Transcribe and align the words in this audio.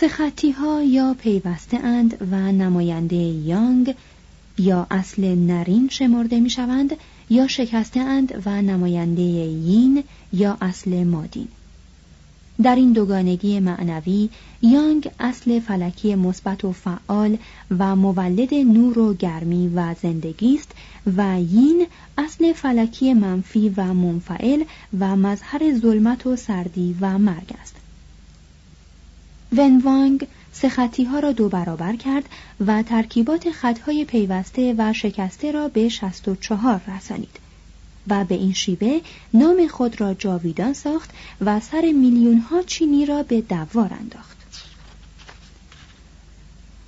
سخطی 0.00 0.50
ها 0.50 0.82
یا 0.82 1.16
پیوسته 1.18 1.78
اند 1.78 2.28
و 2.30 2.52
نماینده 2.52 3.16
یانگ 3.16 3.94
یا 4.58 4.86
اصل 4.90 5.34
نرین 5.34 5.88
شمرده 5.88 6.40
می 6.40 6.50
شوند 6.50 6.96
یا 7.30 7.46
شکسته 7.46 8.00
اند 8.00 8.42
و 8.46 8.62
نماینده 8.62 9.22
یین 9.22 10.04
یا 10.32 10.56
اصل 10.60 11.04
مادین. 11.04 11.48
در 12.62 12.74
این 12.74 12.92
دوگانگی 12.92 13.60
معنوی 13.60 14.28
یانگ 14.62 15.10
اصل 15.20 15.60
فلکی 15.60 16.14
مثبت 16.14 16.64
و 16.64 16.72
فعال 16.72 17.38
و 17.78 17.96
مولد 17.96 18.54
نور 18.54 18.98
و 18.98 19.14
گرمی 19.14 19.68
و 19.68 19.94
زندگی 20.02 20.54
است 20.54 20.72
و 21.16 21.40
یین 21.40 21.86
اصل 22.18 22.52
فلکی 22.52 23.14
منفی 23.14 23.68
و 23.76 23.94
منفعل 23.94 24.64
و 24.98 25.16
مظهر 25.16 25.78
ظلمت 25.78 26.26
و 26.26 26.36
سردی 26.36 26.96
و 27.00 27.18
مرگ 27.18 27.54
است. 27.60 27.81
ونوانگ 29.56 30.26
سخطی 30.52 31.04
ها 31.04 31.18
را 31.18 31.32
دو 31.32 31.48
برابر 31.48 31.96
کرد 31.96 32.24
و 32.66 32.82
ترکیبات 32.82 33.50
خطهای 33.50 34.04
پیوسته 34.04 34.74
و 34.78 34.92
شکسته 34.92 35.52
را 35.52 35.68
به 35.68 35.88
64 35.88 36.80
رسانید 36.96 37.38
و 38.08 38.24
به 38.24 38.34
این 38.34 38.52
شیوه 38.52 39.00
نام 39.34 39.66
خود 39.66 40.00
را 40.00 40.14
جاویدان 40.14 40.72
ساخت 40.72 41.10
و 41.40 41.60
سر 41.60 41.80
میلیون 41.80 42.38
ها 42.38 42.62
چینی 42.62 43.06
را 43.06 43.22
به 43.22 43.40
دوار 43.40 43.94
انداخت. 44.00 44.36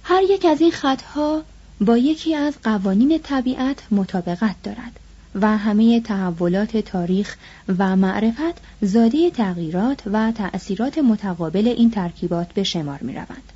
هر 0.03 0.23
یک 0.23 0.45
از 0.45 0.61
این 0.61 0.71
خطها 0.71 1.43
با 1.81 1.99
یکی 1.99 2.35
از 2.35 2.55
قوانین 2.63 3.19
طبیعت 3.19 3.83
مطابقت 3.91 4.57
دارد. 4.63 5.01
و 5.35 5.59
همه 5.59 6.01
تحولات 6.01 6.77
تاریخ 6.77 7.37
و 7.79 7.97
معرفت 7.97 8.61
زاده 8.83 9.31
تغییرات 9.31 10.03
و 10.07 10.33
تأثیرات 10.33 10.99
متقابل 10.99 11.69
این 11.69 11.91
ترکیبات 11.91 12.53
به 12.53 12.63
شمار 12.63 12.99
می 13.03 13.13
روند. 13.13 13.53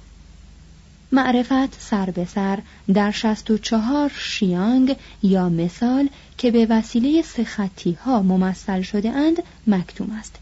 معرفت 1.12 1.80
سر 1.80 2.10
به 2.10 2.24
سر 2.24 2.58
در 2.94 3.10
64 3.10 4.12
شیانگ 4.18 4.96
یا 5.22 5.48
مثال 5.48 6.08
که 6.38 6.50
به 6.50 6.66
وسیله 6.70 7.22
سخطی 7.22 7.92
ها 7.92 8.22
ممثل 8.22 8.82
شده 8.82 9.10
اند 9.10 9.42
مکتوم 9.66 10.10
است 10.18 10.36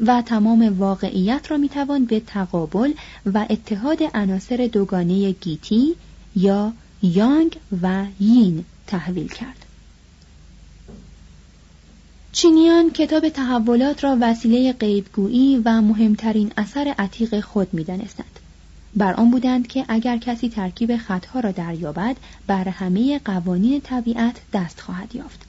و 0.00 0.22
تمام 0.22 0.78
واقعیت 0.78 1.50
را 1.50 1.56
می‌توان 1.56 2.04
به 2.04 2.20
تقابل 2.20 2.92
و 3.34 3.46
اتحاد 3.50 3.98
عناصر 4.14 4.68
دوگانه 4.72 5.32
گیتی 5.32 5.94
یا 6.36 6.72
یانگ 7.02 7.58
و 7.82 8.04
یین 8.20 8.64
تحویل 8.86 9.28
کرد. 9.28 9.63
چینیان 12.34 12.90
کتاب 12.90 13.28
تحولات 13.28 14.04
را 14.04 14.16
وسیله 14.20 14.72
غیبگویی 14.72 15.62
و 15.64 15.80
مهمترین 15.80 16.52
اثر 16.56 16.94
عتیق 16.98 17.40
خود 17.40 17.74
می‌دانستند. 17.74 18.40
بر 18.96 19.12
آن 19.12 19.30
بودند 19.30 19.66
که 19.66 19.84
اگر 19.88 20.18
کسی 20.18 20.48
ترکیب 20.48 20.96
خطها 20.96 21.40
را 21.40 21.50
دریابد 21.50 22.16
بر 22.46 22.68
همه 22.68 23.18
قوانین 23.18 23.80
طبیعت 23.80 24.36
دست 24.52 24.80
خواهد 24.80 25.14
یافت. 25.14 25.42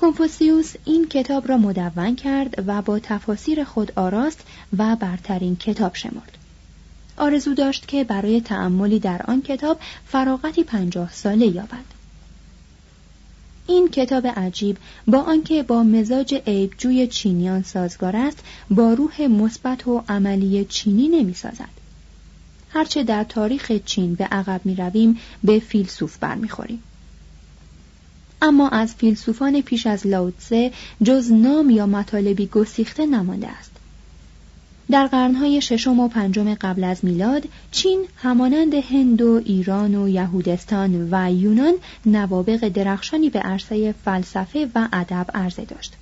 کنفوسیوس 0.00 0.74
این 0.84 1.08
کتاب 1.08 1.48
را 1.48 1.56
مدون 1.56 2.16
کرد 2.16 2.64
و 2.66 2.82
با 2.82 2.98
تفاسیر 2.98 3.64
خود 3.64 3.92
آراست 3.96 4.40
و 4.78 4.96
برترین 4.96 5.56
کتاب 5.56 5.94
شمرد. 5.94 6.38
آرزو 7.16 7.54
داشت 7.54 7.88
که 7.88 8.04
برای 8.04 8.40
تأملی 8.40 8.98
در 8.98 9.22
آن 9.28 9.42
کتاب 9.42 9.80
فراغتی 10.06 10.64
پنجاه 10.64 11.12
ساله 11.12 11.46
یابد. 11.46 12.01
این 13.66 13.88
کتاب 13.88 14.26
عجیب 14.26 14.76
با 15.06 15.18
آنکه 15.18 15.62
با 15.62 15.82
مزاج 15.82 16.34
عیبجوی 16.46 17.06
چینیان 17.06 17.62
سازگار 17.62 18.16
است 18.16 18.38
با 18.70 18.92
روح 18.92 19.22
مثبت 19.22 19.88
و 19.88 20.04
عملی 20.08 20.64
چینی 20.64 21.08
نمی‌سازد. 21.08 21.82
هرچه 22.70 23.02
در 23.02 23.24
تاریخ 23.24 23.72
چین 23.84 24.14
به 24.14 24.24
عقب 24.24 24.60
می 24.64 24.74
رویم 24.74 25.18
به 25.44 25.58
فیلسوف 25.58 26.18
برمیخوریم. 26.18 26.82
اما 28.42 28.68
از 28.68 28.94
فیلسوفان 28.94 29.60
پیش 29.60 29.86
از 29.86 30.06
لاوتسه 30.06 30.72
جز 31.02 31.32
نام 31.32 31.70
یا 31.70 31.86
مطالبی 31.86 32.46
گسیخته 32.46 33.06
نمانده 33.06 33.48
است. 33.48 33.71
در 34.92 35.06
قرنهای 35.06 35.60
ششم 35.60 36.00
و 36.00 36.08
پنجم 36.08 36.54
قبل 36.54 36.84
از 36.84 37.04
میلاد 37.04 37.48
چین 37.70 38.04
همانند 38.16 38.74
هند 38.74 39.22
و 39.22 39.40
ایران 39.44 39.94
و 39.94 40.08
یهودستان 40.08 41.08
و 41.10 41.32
یونان 41.32 41.74
نوابق 42.06 42.68
درخشانی 42.68 43.30
به 43.30 43.38
عرصه 43.38 43.94
فلسفه 44.04 44.68
و 44.74 44.88
ادب 44.92 45.26
عرضه 45.34 45.64
داشت. 45.64 45.96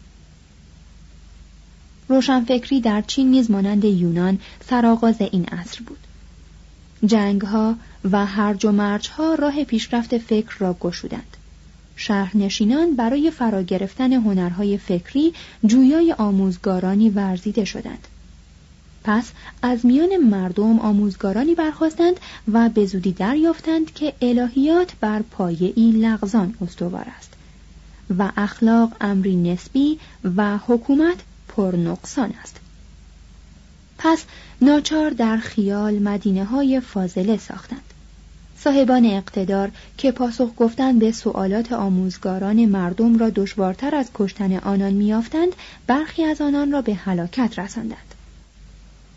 روشنفکری 2.08 2.80
در 2.80 3.02
چین 3.02 3.30
نیز 3.30 3.50
مانند 3.50 3.84
یونان 3.84 4.38
سرآغاز 4.68 5.20
این 5.20 5.44
عصر 5.44 5.80
بود. 5.86 6.06
جنگ 7.06 7.42
ها 7.42 7.74
و 8.10 8.26
هرج 8.26 8.64
و 8.64 8.72
مرج 8.72 9.08
ها 9.08 9.34
راه 9.34 9.64
پیشرفت 9.64 10.18
فکر 10.18 10.56
را 10.58 10.76
گشودند. 10.80 11.36
شهرنشینان 11.96 12.96
برای 12.96 13.30
فرا 13.30 13.62
گرفتن 13.62 14.12
هنرهای 14.12 14.78
فکری 14.78 15.32
جویای 15.64 16.12
آموزگارانی 16.12 17.10
ورزیده 17.10 17.64
شدند. 17.64 18.08
پس 19.04 19.30
از 19.62 19.86
میان 19.86 20.16
مردم 20.16 20.78
آموزگارانی 20.78 21.54
برخواستند 21.54 22.20
و 22.52 22.68
به 22.68 22.86
زودی 22.86 23.12
دریافتند 23.12 23.94
که 23.94 24.12
الهیات 24.22 24.92
بر 25.00 25.22
پایه 25.22 25.72
ای 25.76 25.90
لغزان 25.90 26.54
استوار 26.60 27.06
است 27.18 27.30
و 28.18 28.32
اخلاق 28.36 28.92
امری 29.00 29.36
نسبی 29.36 29.98
و 30.36 30.58
حکومت 30.58 31.16
پرنقصان 31.48 32.32
است. 32.42 32.56
پس 33.98 34.24
ناچار 34.62 35.10
در 35.10 35.36
خیال 35.36 35.98
مدینه 35.98 36.44
های 36.44 36.80
فاضله 36.80 37.36
ساختند. 37.36 37.80
صاحبان 38.58 39.06
اقتدار 39.06 39.70
که 39.98 40.12
پاسخ 40.12 40.50
گفتن 40.56 40.98
به 40.98 41.12
سوالات 41.12 41.72
آموزگاران 41.72 42.64
مردم 42.64 43.18
را 43.18 43.30
دشوارتر 43.30 43.94
از 43.94 44.10
کشتن 44.14 44.56
آنان 44.56 44.92
میافتند 44.92 45.52
برخی 45.86 46.24
از 46.24 46.40
آنان 46.40 46.72
را 46.72 46.82
به 46.82 46.94
هلاکت 46.94 47.58
رساندند. 47.58 48.14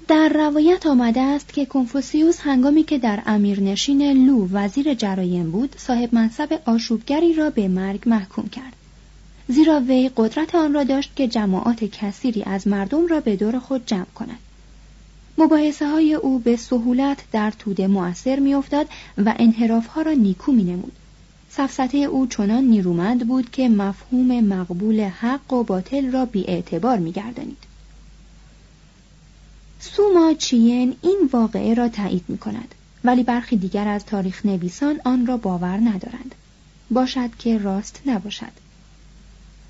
در 0.08 0.30
روایت 0.30 0.86
آمده 0.86 1.22
است 1.22 1.54
که 1.54 1.66
کنفوسیوس 1.66 2.40
هنگامی 2.40 2.84
که 2.84 2.98
در 2.98 3.24
امیرنشین 3.26 4.26
لو 4.26 4.48
وزیر 4.52 4.94
جرایم 4.94 5.52
بود 5.52 5.76
صاحب 5.78 6.16
منصب 6.16 6.60
آشوبگری 6.66 7.34
را 7.34 7.50
به 7.50 7.68
مرگ 7.68 8.04
محکوم 8.06 8.50
کرد 8.50 8.74
زیرا 9.48 9.80
وی 9.80 10.12
قدرت 10.18 10.56
آن 10.56 10.74
را 10.74 10.84
داشت 10.84 11.16
که 11.16 11.28
جماعات 11.28 11.84
کثیری 11.84 12.44
از 12.44 12.68
مردم 12.68 13.08
را 13.08 13.20
به 13.20 13.36
دور 13.36 13.60
خود 13.60 13.86
جمع 13.86 14.06
کند 14.16 14.40
مباحثه 15.38 15.88
های 15.88 16.14
او 16.14 16.40
به 16.40 16.56
سهولت 16.56 17.18
در 17.32 17.52
توده 17.52 17.88
مؤثر 17.88 18.40
میافتاد 18.40 18.88
و 19.18 19.34
انحراف 19.40 19.88
ها 19.88 20.02
را 20.02 20.12
نیکو 20.12 20.52
می 20.52 20.64
نمود. 20.64 20.92
سفسته 21.50 21.98
او 21.98 22.28
چنان 22.28 22.64
نیرومند 22.64 23.28
بود 23.28 23.52
که 23.52 23.70
مفهوم 23.70 24.40
مقبول 24.40 25.00
حق 25.02 25.54
و 25.54 25.64
باطل 25.64 26.12
را 26.12 26.26
بی 26.26 26.46
اعتبار 26.48 26.98
می 26.98 27.12
گردنید. 27.12 27.73
سوما 29.84 30.34
چین 30.34 30.96
این 31.02 31.30
واقعه 31.32 31.74
را 31.74 31.90
تایید 31.90 32.24
می 32.28 32.38
کند 32.38 32.76
ولی 33.04 33.24
برخی 33.24 33.58
دیگر 33.58 33.88
از 33.88 34.06
تاریخ 34.06 34.46
نویسان 34.46 35.02
آن 35.06 35.26
را 35.26 35.38
باور 35.38 35.78
ندارند. 35.78 36.36
باشد 36.92 37.30
که 37.40 37.58
راست 37.58 38.02
نباشد. 38.06 38.52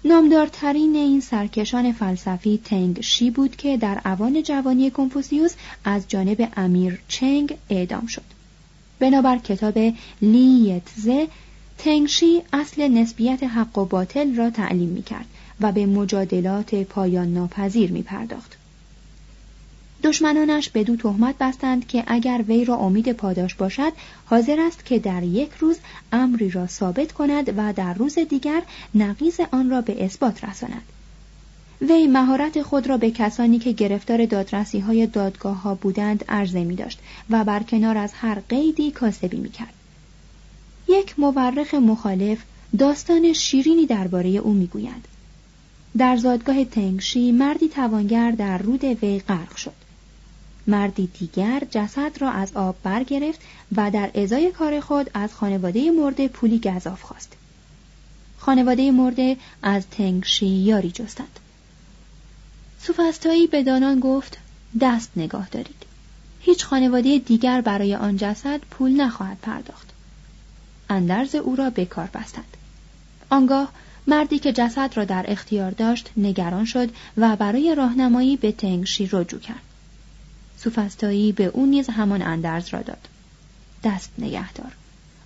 نامدارترین 0.05 0.95
این 0.95 1.21
سرکشان 1.21 1.91
فلسفی 1.91 2.61
تنگ 2.65 3.01
شی 3.01 3.31
بود 3.31 3.55
که 3.55 3.77
در 3.77 4.01
اوان 4.05 4.43
جوانی 4.43 4.91
کنفوسیوس 4.91 5.53
از 5.85 6.07
جانب 6.07 6.51
امیر 6.57 6.99
چنگ 7.07 7.57
اعدام 7.69 8.07
شد. 8.07 8.23
بنابر 8.99 9.37
کتاب 9.37 9.93
لیتزه 10.21 11.27
تنگشی 11.77 12.41
اصل 12.53 12.87
نسبیت 12.87 13.43
حق 13.43 13.77
و 13.77 13.85
باطل 13.85 14.35
را 14.35 14.49
تعلیم 14.49 14.89
می 14.89 15.03
کرد 15.03 15.25
و 15.61 15.71
به 15.71 15.85
مجادلات 15.85 16.75
پایان 16.75 17.33
ناپذیر 17.33 17.91
می 17.91 18.01
پرداخت. 18.01 18.62
دشمنانش 20.03 20.69
به 20.69 20.83
دو 20.83 20.95
تهمت 20.95 21.35
بستند 21.37 21.87
که 21.87 22.03
اگر 22.07 22.43
وی 22.47 22.65
را 22.65 22.75
امید 22.75 23.11
پاداش 23.11 23.55
باشد 23.55 23.93
حاضر 24.25 24.59
است 24.59 24.85
که 24.85 24.99
در 24.99 25.23
یک 25.23 25.51
روز 25.59 25.77
امری 26.11 26.49
را 26.49 26.67
ثابت 26.67 27.11
کند 27.11 27.53
و 27.57 27.73
در 27.73 27.93
روز 27.93 28.19
دیگر 28.19 28.61
نقیز 28.95 29.39
آن 29.51 29.69
را 29.69 29.81
به 29.81 30.05
اثبات 30.05 30.43
رساند 30.43 30.83
وی 31.81 32.07
مهارت 32.07 32.61
خود 32.61 32.87
را 32.87 32.97
به 32.97 33.11
کسانی 33.11 33.59
که 33.59 33.71
گرفتار 33.71 34.25
دادرسی 34.25 34.79
های 34.79 35.07
دادگاه 35.07 35.61
ها 35.61 35.75
بودند 35.75 36.25
عرضه 36.29 36.63
می 36.63 36.75
داشت 36.75 36.99
و 37.29 37.43
برکنار 37.43 37.97
از 37.97 38.13
هر 38.13 38.39
قیدی 38.49 38.91
کاسبی 38.91 39.37
می 39.37 39.49
کرد. 39.49 39.73
یک 40.87 41.19
مورخ 41.19 41.73
مخالف 41.73 42.37
داستان 42.79 43.33
شیرینی 43.33 43.85
درباره 43.85 44.29
او 44.29 44.53
می 44.53 44.67
گوید. 44.67 45.05
در 45.97 46.17
زادگاه 46.17 46.65
تنگشی 46.65 47.31
مردی 47.31 47.69
توانگر 47.69 48.31
در 48.31 48.57
رود 48.57 48.83
وی 48.83 49.19
غرق 49.19 49.55
شد. 49.55 49.82
مردی 50.67 51.07
دیگر 51.07 51.63
جسد 51.71 52.21
را 52.21 52.29
از 52.31 52.53
آب 52.53 52.75
برگرفت 52.83 53.41
و 53.75 53.91
در 53.91 54.11
ازای 54.15 54.51
کار 54.51 54.79
خود 54.79 55.09
از 55.13 55.33
خانواده 55.33 55.91
مرده 55.91 56.27
پولی 56.27 56.59
گذاف 56.59 57.01
خواست. 57.01 57.33
خانواده 58.37 58.91
مرده 58.91 59.37
از 59.61 59.87
تنگشی 59.87 60.47
یاری 60.47 60.91
جستند. 60.91 61.39
سوفستایی 62.79 63.47
به 63.47 63.63
دانان 63.63 63.99
گفت 63.99 64.37
دست 64.81 65.11
نگاه 65.15 65.49
دارید. 65.49 65.85
هیچ 66.39 66.65
خانواده 66.65 67.17
دیگر 67.17 67.61
برای 67.61 67.95
آن 67.95 68.17
جسد 68.17 68.59
پول 68.59 69.01
نخواهد 69.01 69.37
پرداخت. 69.41 69.89
اندرز 70.89 71.35
او 71.35 71.55
را 71.55 71.69
به 71.69 71.85
کار 71.85 72.09
بستند. 72.13 72.57
آنگاه 73.29 73.71
مردی 74.07 74.39
که 74.39 74.53
جسد 74.53 74.91
را 74.93 75.05
در 75.05 75.25
اختیار 75.27 75.71
داشت 75.71 76.09
نگران 76.17 76.65
شد 76.65 76.89
و 77.17 77.35
برای 77.35 77.75
راهنمایی 77.75 78.37
به 78.37 78.51
تنگشی 78.51 79.09
رجوع 79.11 79.39
کرد. 79.39 79.72
سوفستایی 80.63 81.31
به 81.31 81.45
او 81.45 81.65
نیز 81.65 81.89
همان 81.89 82.21
اندرز 82.21 82.69
را 82.69 82.81
داد. 82.81 83.07
دست 83.83 84.11
نگهدار. 84.17 84.71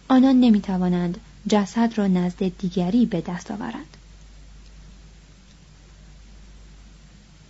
آنان 0.07 0.39
نمی 0.39 0.61
توانند 0.61 1.17
جسد 1.49 1.93
را 1.95 2.07
نزد 2.07 2.57
دیگری 2.57 3.05
به 3.05 3.21
دست 3.21 3.51
آورند. 3.51 3.97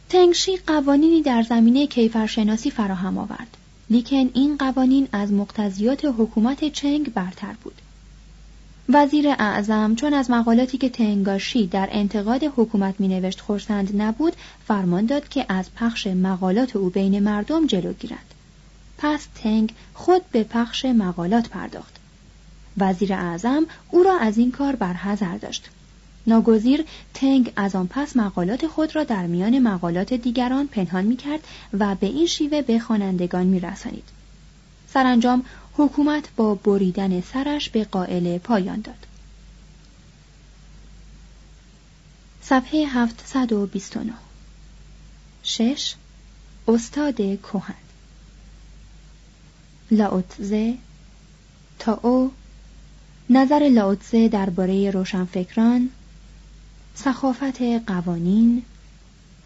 تنگشی 0.09 0.57
قوانینی 0.57 1.21
در 1.21 1.43
زمینه 1.43 1.87
کیفرشناسی 1.87 2.71
فراهم 2.71 3.17
آورد. 3.17 3.57
لیکن 3.89 4.29
این 4.33 4.57
قوانین 4.57 5.07
از 5.11 5.31
مقتضیات 5.31 6.05
حکومت 6.05 6.69
چنگ 6.69 7.13
برتر 7.13 7.53
بود. 7.63 7.81
وزیر 8.89 9.29
اعظم 9.29 9.95
چون 9.95 10.13
از 10.13 10.31
مقالاتی 10.31 10.77
که 10.77 10.89
تنگاشی 10.89 11.67
در 11.67 11.89
انتقاد 11.91 12.43
حکومت 12.43 12.95
می 12.99 13.07
نوشت 13.07 13.41
خورسند 13.41 14.01
نبود 14.01 14.33
فرمان 14.67 15.05
داد 15.05 15.27
که 15.27 15.45
از 15.49 15.73
پخش 15.75 16.07
مقالات 16.07 16.75
او 16.75 16.89
بین 16.89 17.19
مردم 17.19 17.67
جلو 17.67 17.93
گیرد. 17.93 18.33
پس 18.97 19.27
تنگ 19.35 19.73
خود 19.93 20.21
به 20.31 20.43
پخش 20.43 20.85
مقالات 20.85 21.49
پرداخت. 21.49 21.95
وزیر 22.77 23.13
اعظم 23.13 23.65
او 23.91 24.03
را 24.03 24.17
از 24.19 24.37
این 24.37 24.51
کار 24.51 24.75
برحضر 24.75 25.37
داشت. 25.37 25.69
ناگزیر 26.27 26.85
تنگ 27.13 27.53
از 27.55 27.75
آن 27.75 27.87
پس 27.87 28.17
مقالات 28.17 28.67
خود 28.67 28.95
را 28.95 29.03
در 29.03 29.27
میان 29.27 29.59
مقالات 29.59 30.13
دیگران 30.13 30.67
پنهان 30.67 31.05
می 31.05 31.15
کرد 31.15 31.39
و 31.79 31.95
به 31.95 32.07
این 32.07 32.25
شیوه 32.25 32.61
به 32.61 32.79
خوانندگان 32.79 33.45
می 33.45 33.59
رسانید. 33.59 34.03
سرانجام 34.87 35.43
حکومت 35.77 36.29
با 36.35 36.55
بریدن 36.55 37.21
سرش 37.21 37.69
به 37.69 37.83
قائل 37.83 38.37
پایان 38.37 38.81
داد. 38.81 39.05
صفحه 42.41 42.87
729 42.87 44.13
شش. 45.43 45.95
استاد 46.67 47.21
کوهن 47.35 47.75
لاوتزه 49.91 50.77
او. 52.03 52.31
نظر 53.29 53.69
لاوتزه 53.69 54.27
درباره 54.27 54.91
روشنفکران. 54.91 55.89
سخافت 56.95 57.61
قوانین. 57.87 58.63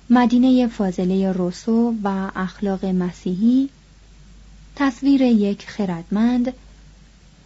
مدینه 0.09 0.67
فاضله 0.67 1.31
روسو 1.31 1.95
و 2.03 2.31
اخلاق 2.35 2.85
مسیحی. 2.85 3.69
تصویر 4.75 5.21
یک 5.21 5.69
خردمند 5.69 6.53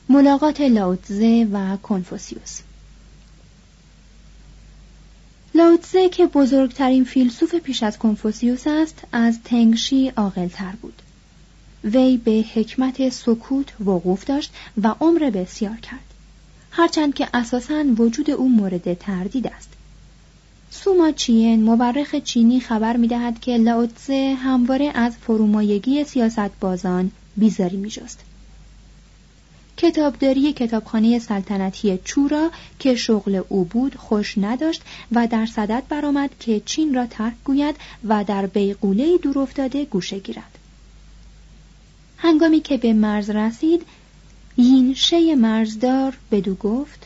ملاقات 0.10 0.62
لاوتزه 0.62 1.48
و 1.52 1.78
کنفوسیوس. 1.78 2.60
لاوتزه 5.56 6.10
که 6.10 6.26
بزرگترین 6.26 7.04
فیلسوف 7.04 7.56
پیش 7.56 7.84
از 7.84 7.98
کنفوسیوس 7.98 8.68
است 8.68 9.02
از 9.12 9.40
تنگشی 9.44 10.10
عاقلتر 10.10 10.72
بود. 10.82 11.02
وی 11.84 12.18
به 12.18 12.46
حکمت 12.54 13.10
سکوت 13.10 13.74
وقوف 13.80 14.26
داشت 14.26 14.54
و 14.84 14.96
عمر 15.00 15.30
بسیار 15.30 15.78
کرد. 15.78 16.14
هرچند 16.72 17.14
که 17.14 17.28
اساساً 17.34 17.84
وجود 17.98 18.30
او 18.30 18.50
مورد 18.50 18.94
تردید 18.94 19.48
است. 19.48 19.70
سوما 20.84 21.12
چین 21.12 21.64
مورخ 21.64 22.16
چینی 22.16 22.60
خبر 22.60 22.98
می 22.98 23.08
دهد 23.08 23.40
که 23.40 23.58
لاوتزه 23.58 24.38
همواره 24.44 24.92
از 24.96 25.18
فرومایگی 25.18 26.04
سیاست 26.04 26.60
بازان 26.60 27.12
بیزاری 27.38 27.78
می 27.78 27.90
جست. 27.90 28.20
کتابداری 29.78 30.54
کتابخانه 30.54 31.20
سلطنتی 31.20 32.00
چورا 32.04 32.52
که 32.80 32.96
شغل 32.96 33.42
او 33.50 33.66
بود 33.66 33.96
خوش 33.96 34.38
نداشت 34.38 34.82
و 35.12 35.28
در 35.28 35.46
صدد 35.46 35.84
برآمد 35.90 36.30
که 36.40 36.62
چین 36.66 36.94
را 36.94 37.06
ترک 37.06 37.34
گوید 37.44 37.76
و 38.08 38.24
در 38.24 38.46
بیقوله 38.46 39.18
دور 39.18 39.40
افتاده 39.40 39.86
گوشه 39.86 40.20
گیرد. 40.20 40.58
هنگامی 42.18 42.60
که 42.60 42.78
به 42.78 42.94
مرز 42.94 43.30
رسید 43.30 43.86
یین 44.58 44.94
شی 44.94 45.36
مرزدار 45.36 46.18
بدو 46.32 46.56
گفت 46.56 47.05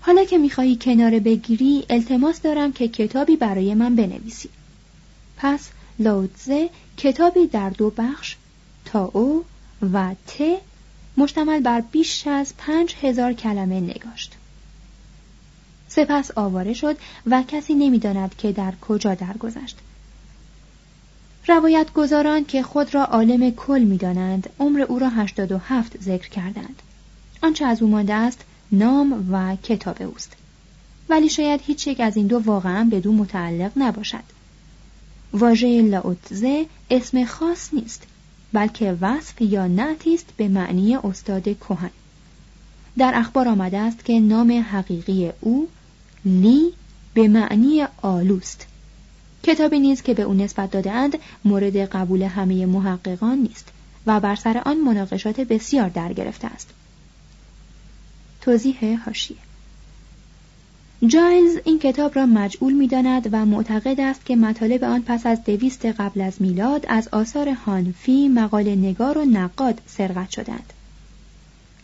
حالا 0.00 0.24
که 0.24 0.38
می‌خواهی 0.38 0.76
کناره 0.76 1.20
بگیری 1.20 1.84
التماس 1.90 2.40
دارم 2.42 2.72
که 2.72 2.88
کتابی 2.88 3.36
برای 3.36 3.74
من 3.74 3.96
بنویسی. 3.96 4.48
پس 5.36 5.68
لاوتزه 5.98 6.70
کتابی 6.96 7.46
در 7.46 7.70
دو 7.70 7.90
بخش 7.90 8.36
تا 8.84 9.04
او 9.04 9.44
و 9.92 10.14
ت 10.26 10.42
مشتمل 11.16 11.60
بر 11.60 11.80
بیش 11.80 12.26
از 12.26 12.54
پنج 12.58 12.94
هزار 13.02 13.32
کلمه 13.32 13.80
نگاشت. 13.80 14.36
سپس 15.88 16.30
آواره 16.36 16.72
شد 16.72 16.96
و 17.26 17.42
کسی 17.48 17.74
نمی‌داند 17.74 18.34
که 18.38 18.52
در 18.52 18.72
کجا 18.80 19.14
درگذشت. 19.14 19.78
روایت 21.48 21.92
گذاران 21.92 22.44
که 22.44 22.62
خود 22.62 22.94
را 22.94 23.04
عالم 23.04 23.50
کل 23.50 23.82
می‌دانند 23.82 24.50
عمر 24.58 24.80
او 24.80 24.98
را 24.98 25.08
هشتاد 25.08 25.52
و 25.52 25.58
هفت 25.58 26.02
ذکر 26.02 26.28
کردند. 26.28 26.82
آنچه 27.42 27.64
از 27.64 27.82
او 27.82 27.88
مانده 27.88 28.14
است 28.14 28.44
نام 28.72 29.28
و 29.32 29.56
کتاب 29.56 30.02
اوست. 30.02 30.36
ولی 31.08 31.28
شاید 31.28 31.60
هیچ 31.64 31.86
یک 31.86 32.00
از 32.00 32.16
این 32.16 32.26
دو 32.26 32.38
واقعا 32.38 32.84
به 32.90 33.00
دو 33.00 33.12
متعلق 33.12 33.72
نباشد. 33.76 34.24
واژه 35.32 35.82
لاوتزه 35.82 36.66
اسم 36.90 37.24
خاص 37.24 37.74
نیست 37.74 38.06
بلکه 38.52 38.96
وصف 39.00 39.42
یا 39.42 39.66
نعتی 39.66 40.14
است 40.14 40.26
به 40.36 40.48
معنی 40.48 40.96
استاد 40.96 41.42
کهن. 41.42 41.90
در 42.98 43.12
اخبار 43.14 43.48
آمده 43.48 43.78
است 43.78 44.04
که 44.04 44.20
نام 44.20 44.64
حقیقی 44.72 45.32
او 45.40 45.68
لی 46.24 46.72
به 47.14 47.28
معنی 47.28 47.86
آلوست 48.02 48.66
کتابی 49.42 49.78
نیز 49.78 50.02
که 50.02 50.14
به 50.14 50.22
او 50.22 50.34
نسبت 50.34 50.70
دادهاند 50.70 51.18
مورد 51.44 51.76
قبول 51.76 52.22
همه 52.22 52.66
محققان 52.66 53.38
نیست 53.38 53.68
و 54.06 54.20
بر 54.20 54.36
سر 54.36 54.62
آن 54.66 54.80
مناقشات 54.80 55.40
بسیار 55.40 55.88
در 55.88 56.12
گرفته 56.12 56.46
است. 56.46 56.68
توضیح 58.40 59.02
هاشیه 59.04 59.36
جایلز 61.06 61.58
این 61.64 61.78
کتاب 61.78 62.16
را 62.16 62.26
مجعول 62.26 62.72
می 62.72 62.88
داند 62.88 63.28
و 63.32 63.46
معتقد 63.46 64.00
است 64.00 64.26
که 64.26 64.36
مطالب 64.36 64.84
آن 64.84 65.02
پس 65.02 65.26
از 65.26 65.44
دویست 65.44 65.86
قبل 65.86 66.20
از 66.20 66.42
میلاد 66.42 66.86
از 66.88 67.08
آثار 67.12 67.48
هانفی 67.48 68.28
مقال 68.28 68.68
نگار 68.68 69.18
و 69.18 69.24
نقاد 69.24 69.80
سرقت 69.86 70.30
شدند. 70.30 70.72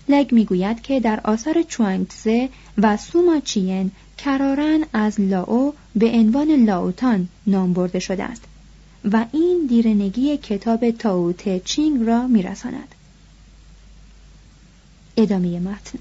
لگ 0.08 0.34
می‌گوید 0.34 0.82
که 0.82 1.00
در 1.00 1.20
آثار 1.24 1.62
چوانگتزه 1.62 2.48
و 2.78 2.96
سوما 2.96 3.40
چین 3.40 3.90
کرارن 4.18 4.84
از 4.92 5.20
لاو 5.20 5.74
به 5.96 6.10
عنوان 6.10 6.50
لاوتان 6.50 7.28
نام 7.46 7.72
برده 7.72 7.98
شده 7.98 8.24
است 8.24 8.44
و 9.12 9.24
این 9.32 9.66
دیرنگی 9.68 10.36
کتاب 10.36 10.90
تاوت 10.90 11.64
چینگ 11.64 12.06
را 12.06 12.26
میرساند. 12.26 12.94
ادامه 15.16 15.60
متن 15.60 15.98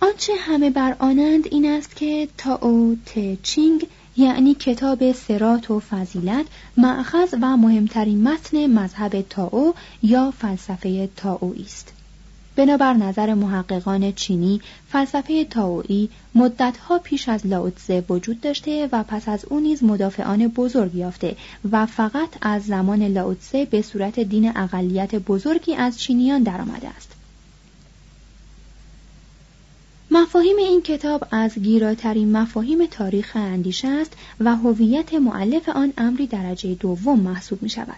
آنچه 0.00 0.32
همه 0.38 0.70
بر 0.70 0.96
آنند 0.98 1.46
این 1.50 1.66
است 1.70 1.96
که 1.96 2.28
تاو 2.38 2.96
چینگ 3.42 3.86
یعنی 4.16 4.54
کتاب 4.54 5.12
سرات 5.12 5.70
و 5.70 5.80
فضیلت 5.80 6.46
معخذ 6.76 7.34
و 7.42 7.56
مهمترین 7.56 8.22
متن 8.22 8.66
مذهب 8.66 9.20
تاو 9.20 9.74
یا 10.02 10.30
فلسفه 10.30 11.08
تاویی 11.16 11.62
است. 11.62 11.92
بنابر 12.56 12.92
نظر 12.94 13.34
محققان 13.34 14.12
چینی 14.12 14.60
فلسفه 14.88 15.44
تاویی 15.44 16.10
مدتها 16.34 16.98
پیش 16.98 17.28
از 17.28 17.46
لاوتزه 17.46 18.04
وجود 18.08 18.40
داشته 18.40 18.88
و 18.92 19.02
پس 19.02 19.28
از 19.28 19.44
او 19.44 19.60
نیز 19.60 19.84
مدافعان 19.84 20.48
بزرگ 20.48 20.94
یافته 20.94 21.36
و 21.70 21.86
فقط 21.86 22.28
از 22.40 22.64
زمان 22.64 23.02
لاوتزه 23.02 23.64
به 23.64 23.82
صورت 23.82 24.20
دین 24.20 24.56
اقلیت 24.56 25.14
بزرگی 25.14 25.74
از 25.74 26.00
چینیان 26.00 26.42
درآمده 26.42 26.88
است. 26.88 27.17
مفاهیم 30.10 30.56
این 30.56 30.82
کتاب 30.82 31.24
از 31.30 31.58
گیراترین 31.58 32.32
مفاهیم 32.32 32.86
تاریخ 32.86 33.32
اندیشه 33.34 33.88
است 33.88 34.12
و 34.40 34.56
هویت 34.56 35.14
معلف 35.14 35.68
آن 35.68 35.92
امری 35.98 36.26
درجه 36.26 36.74
دوم 36.74 37.20
محسوب 37.20 37.62
می 37.62 37.68
شود. 37.68 37.96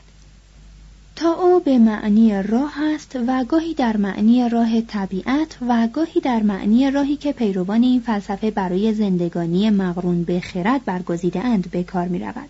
تا 1.16 1.32
او 1.32 1.60
به 1.60 1.78
معنی 1.78 2.42
راه 2.42 2.74
است 2.82 3.18
و 3.26 3.44
گاهی 3.44 3.74
در 3.74 3.96
معنی 3.96 4.48
راه 4.48 4.80
طبیعت 4.80 5.58
و 5.68 5.88
گاهی 5.92 6.20
در 6.20 6.42
معنی 6.42 6.90
راهی 6.90 7.16
که 7.16 7.32
پیروان 7.32 7.82
این 7.82 8.00
فلسفه 8.00 8.50
برای 8.50 8.94
زندگانی 8.94 9.70
مغرون 9.70 10.24
به 10.24 10.40
خرد 10.40 10.84
برگزیده 10.84 11.40
اند 11.40 11.70
به 11.70 11.82
کار 11.82 12.08
می 12.08 12.18
رود. 12.18 12.48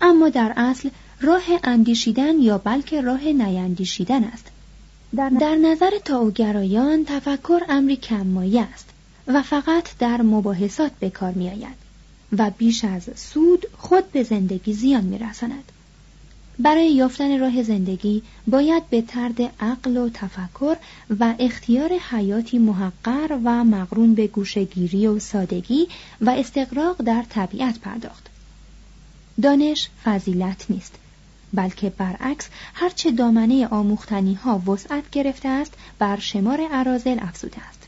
اما 0.00 0.28
در 0.28 0.52
اصل 0.56 0.88
راه 1.20 1.42
اندیشیدن 1.64 2.38
یا 2.38 2.58
بلکه 2.58 3.00
راه 3.00 3.24
نیندیشیدن 3.24 4.24
است 4.24 4.50
در 5.16 5.54
نظر 5.54 5.90
تاوگرایان 6.04 7.04
تفکر 7.04 7.60
امری 7.68 7.96
کممایه 7.96 8.62
است 8.62 8.88
و 9.26 9.42
فقط 9.42 9.88
در 9.98 10.22
مباحثات 10.22 10.92
به 11.00 11.10
کار 11.10 11.32
می 11.32 11.48
آید 11.48 11.80
و 12.38 12.50
بیش 12.58 12.84
از 12.84 13.10
سود 13.14 13.66
خود 13.78 14.12
به 14.12 14.22
زندگی 14.22 14.72
زیان 14.72 15.04
می 15.04 15.18
رساند. 15.18 15.72
برای 16.58 16.92
یافتن 16.92 17.40
راه 17.40 17.62
زندگی 17.62 18.22
باید 18.46 18.90
به 18.90 19.02
ترد 19.02 19.42
عقل 19.60 19.96
و 19.96 20.08
تفکر 20.14 20.76
و 21.20 21.34
اختیار 21.38 21.92
حیاتی 22.10 22.58
محقر 22.58 23.38
و 23.44 23.64
مقرون 23.64 24.14
به 24.14 24.26
گوشگیری 24.26 25.06
و 25.06 25.18
سادگی 25.18 25.88
و 26.20 26.30
استقراق 26.30 27.02
در 27.02 27.24
طبیعت 27.28 27.78
پرداخت. 27.78 28.26
دانش 29.42 29.88
فضیلت 30.04 30.66
نیست 30.68 30.94
بلکه 31.54 31.90
برعکس 31.90 32.48
هرچه 32.74 33.10
دامنه 33.10 33.66
آموختنی 33.66 34.34
ها 34.34 34.58
وسعت 34.58 35.10
گرفته 35.10 35.48
است 35.48 35.74
بر 35.98 36.18
شمار 36.18 36.60
عرازل 36.72 37.18
افزوده 37.20 37.68
است. 37.68 37.80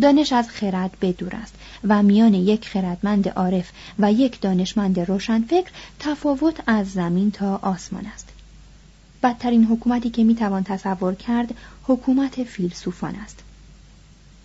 دانش 0.00 0.32
از 0.32 0.48
خرد 0.48 0.96
بدور 1.00 1.36
است 1.36 1.54
و 1.84 2.02
میان 2.02 2.34
یک 2.34 2.68
خردمند 2.68 3.28
عارف 3.28 3.70
و 3.98 4.12
یک 4.12 4.40
دانشمند 4.40 5.00
روشنفکر 5.00 5.70
تفاوت 5.98 6.62
از 6.66 6.92
زمین 6.92 7.30
تا 7.30 7.56
آسمان 7.56 8.06
است. 8.06 8.28
بدترین 9.22 9.64
حکومتی 9.64 10.10
که 10.10 10.24
می‌توان 10.24 10.64
تصور 10.64 11.14
کرد 11.14 11.54
حکومت 11.82 12.44
فیلسوفان 12.44 13.14
است. 13.14 13.42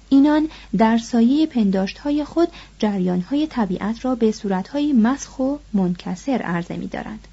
اینان 0.10 0.50
در 0.78 0.98
سایه 0.98 1.48
پنداشت 1.48 1.98
های 1.98 2.26
خود 2.26 2.48
جریان 2.80 3.22
های 3.22 3.48
طبیعت 3.48 4.06
را 4.06 4.16
به 4.16 4.32
صورت 4.32 4.68
های 4.68 4.94
مسخ 4.94 5.40
و 5.40 5.58
منکسر 5.74 6.42
عرضه 6.42 6.78
می 6.78 6.88
دارند. 6.88 7.28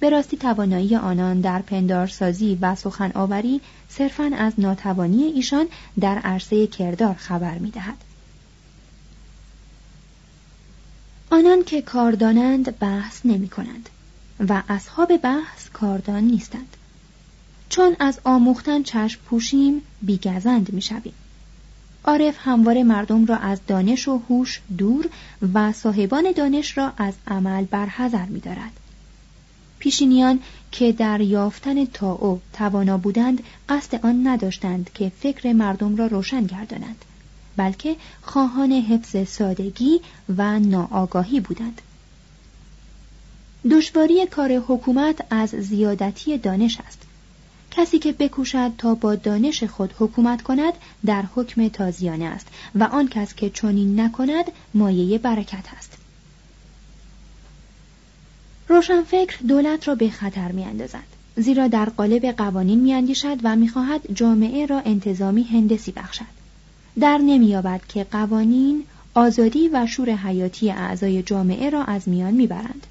به 0.00 0.10
راستی 0.10 0.36
توانایی 0.36 0.96
آنان 0.96 1.40
در 1.40 1.62
پندارسازی 1.62 2.58
و 2.60 2.74
سخن 2.74 3.12
آوری 3.14 3.60
صرفا 3.88 4.30
از 4.38 4.52
ناتوانی 4.58 5.22
ایشان 5.22 5.66
در 6.00 6.18
عرصه 6.18 6.66
کردار 6.66 7.14
خبر 7.14 7.58
می 7.58 7.70
دهد. 7.70 7.96
آنان 11.30 11.64
که 11.64 11.82
کاردانند 11.82 12.78
بحث 12.78 13.20
نمی 13.26 13.48
کنند 13.48 13.88
و 14.48 14.62
اصحاب 14.68 15.16
بحث 15.16 15.68
کاردان 15.68 16.24
نیستند. 16.24 16.76
چون 17.68 17.96
از 18.00 18.20
آموختن 18.24 18.82
چشم 18.82 19.20
پوشیم 19.20 19.82
بیگزند 20.02 20.72
می 20.72 20.82
شویم. 20.82 21.14
عارف 22.04 22.36
همواره 22.40 22.82
مردم 22.82 23.26
را 23.26 23.36
از 23.36 23.60
دانش 23.66 24.08
و 24.08 24.22
هوش 24.28 24.60
دور 24.78 25.08
و 25.54 25.72
صاحبان 25.72 26.32
دانش 26.36 26.78
را 26.78 26.92
از 26.96 27.14
عمل 27.26 27.64
برحذر 27.64 28.26
می 28.26 28.40
دارد. 28.40 28.72
پیشینیان 29.78 30.40
که 30.72 30.92
در 30.92 31.20
یافتن 31.20 31.84
تاو 31.84 32.40
توانا 32.52 32.98
بودند 32.98 33.42
قصد 33.68 34.06
آن 34.06 34.26
نداشتند 34.26 34.90
که 34.94 35.12
فکر 35.20 35.52
مردم 35.52 35.96
را 35.96 36.06
روشن 36.06 36.44
گردانند 36.44 37.04
بلکه 37.56 37.96
خواهان 38.22 38.72
حفظ 38.72 39.28
سادگی 39.28 40.00
و 40.36 40.58
ناآگاهی 40.58 41.40
بودند. 41.40 41.82
دشواری 43.70 44.26
کار 44.26 44.52
حکومت 44.52 45.26
از 45.30 45.48
زیادتی 45.48 46.38
دانش 46.38 46.78
است. 46.86 47.02
کسی 47.70 47.98
که 47.98 48.12
بکوشد 48.12 48.72
تا 48.78 48.94
با 48.94 49.14
دانش 49.14 49.64
خود 49.64 49.94
حکومت 49.98 50.42
کند 50.42 50.72
در 51.06 51.24
حکم 51.34 51.68
تازیانه 51.68 52.24
است 52.24 52.46
و 52.74 52.84
آن 52.84 53.08
کس 53.08 53.34
که 53.34 53.50
چنین 53.50 54.00
نکند 54.00 54.44
مایه 54.74 55.18
برکت 55.18 55.64
است. 55.76 55.97
روشنفکر 58.68 59.36
دولت 59.48 59.88
را 59.88 59.94
به 59.94 60.10
خطر 60.10 60.52
می 60.52 60.64
اندازد. 60.64 61.04
زیرا 61.36 61.68
در 61.68 61.84
قالب 61.84 62.26
قوانین 62.26 62.80
می 62.80 62.92
اندیشد 62.92 63.36
و 63.42 63.56
می 63.56 63.68
خواهد 63.68 64.00
جامعه 64.14 64.66
را 64.66 64.80
انتظامی 64.80 65.42
هندسی 65.42 65.92
بخشد. 65.92 66.38
در 67.00 67.18
نمییابد 67.18 67.80
که 67.88 68.04
قوانین 68.04 68.84
آزادی 69.14 69.68
و 69.68 69.86
شور 69.86 70.10
حیاتی 70.10 70.70
اعضای 70.70 71.22
جامعه 71.22 71.70
را 71.70 71.84
از 71.84 72.08
میان 72.08 72.34
می‌برند. 72.34 72.86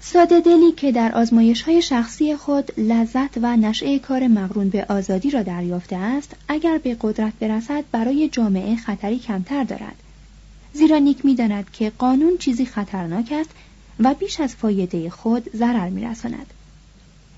ساده 0.00 0.40
دلی 0.40 0.72
که 0.72 0.92
در 0.92 1.12
آزمایش 1.12 1.62
های 1.62 1.82
شخصی 1.82 2.36
خود 2.36 2.80
لذت 2.80 3.38
و 3.42 3.56
نشعه 3.56 3.98
کار 3.98 4.28
مقرون 4.28 4.68
به 4.68 4.86
آزادی 4.88 5.30
را 5.30 5.42
دریافته 5.42 5.96
است 5.96 6.36
اگر 6.48 6.78
به 6.78 6.96
قدرت 7.00 7.32
برسد 7.40 7.84
برای 7.92 8.28
جامعه 8.28 8.76
خطری 8.76 9.18
کمتر 9.18 9.64
دارد 9.64 9.96
زیرا 10.72 10.98
نیک 10.98 11.24
می‌داند 11.24 11.70
که 11.72 11.92
قانون 11.98 12.36
چیزی 12.38 12.66
خطرناک 12.66 13.32
است 13.32 13.50
و 14.00 14.14
بیش 14.14 14.40
از 14.40 14.54
فایده 14.54 15.10
خود 15.10 15.56
ضرر 15.56 15.88
میرساند 15.88 16.46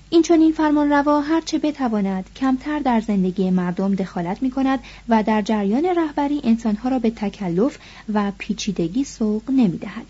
این 0.09 0.21
چون 0.21 0.39
این 0.39 0.51
فرمان 0.51 0.89
روا 0.89 1.21
هرچه 1.21 1.57
بتواند 1.57 2.29
کمتر 2.35 2.79
در 2.79 3.01
زندگی 3.01 3.49
مردم 3.49 3.95
دخالت 3.95 4.43
می 4.43 4.51
کند 4.51 4.79
و 5.09 5.23
در 5.23 5.41
جریان 5.41 5.85
رهبری 5.85 6.41
انسانها 6.43 6.89
را 6.89 6.99
به 6.99 7.09
تکلف 7.09 7.77
و 8.13 8.31
پیچیدگی 8.37 9.03
سوق 9.03 9.43
نمی 9.49 9.77
دهد. 9.77 10.05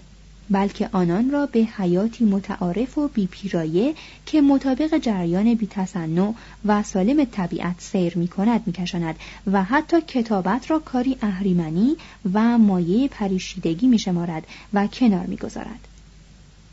بلکه 0.50 0.90
آنان 0.92 1.32
را 1.32 1.46
به 1.46 1.60
حیاتی 1.60 2.26
متعارف 2.26 2.98
و 2.98 3.08
بیپیرایه 3.08 3.96
که 4.26 4.42
مطابق 4.42 4.98
جریان 4.98 5.54
بیتصنع 5.54 6.34
و 6.66 6.84
سالم 6.84 7.26
طبیعت 7.26 7.76
سیر 7.80 8.18
می 8.18 8.28
کند 8.28 8.62
می 8.66 8.74
کشاند 8.74 9.16
و 9.52 9.64
حتی 9.64 10.02
کتابت 10.02 10.72
را 10.72 10.80
کاری 10.80 11.18
اهریمنی 11.22 11.96
و 12.34 12.58
مایه 12.58 13.08
پریشیدگی 13.08 13.88
می 13.88 14.00
شمارد 14.00 14.48
و 14.74 14.88
کنار 14.88 15.26
می 15.26 15.38
گذارد. 15.38 15.87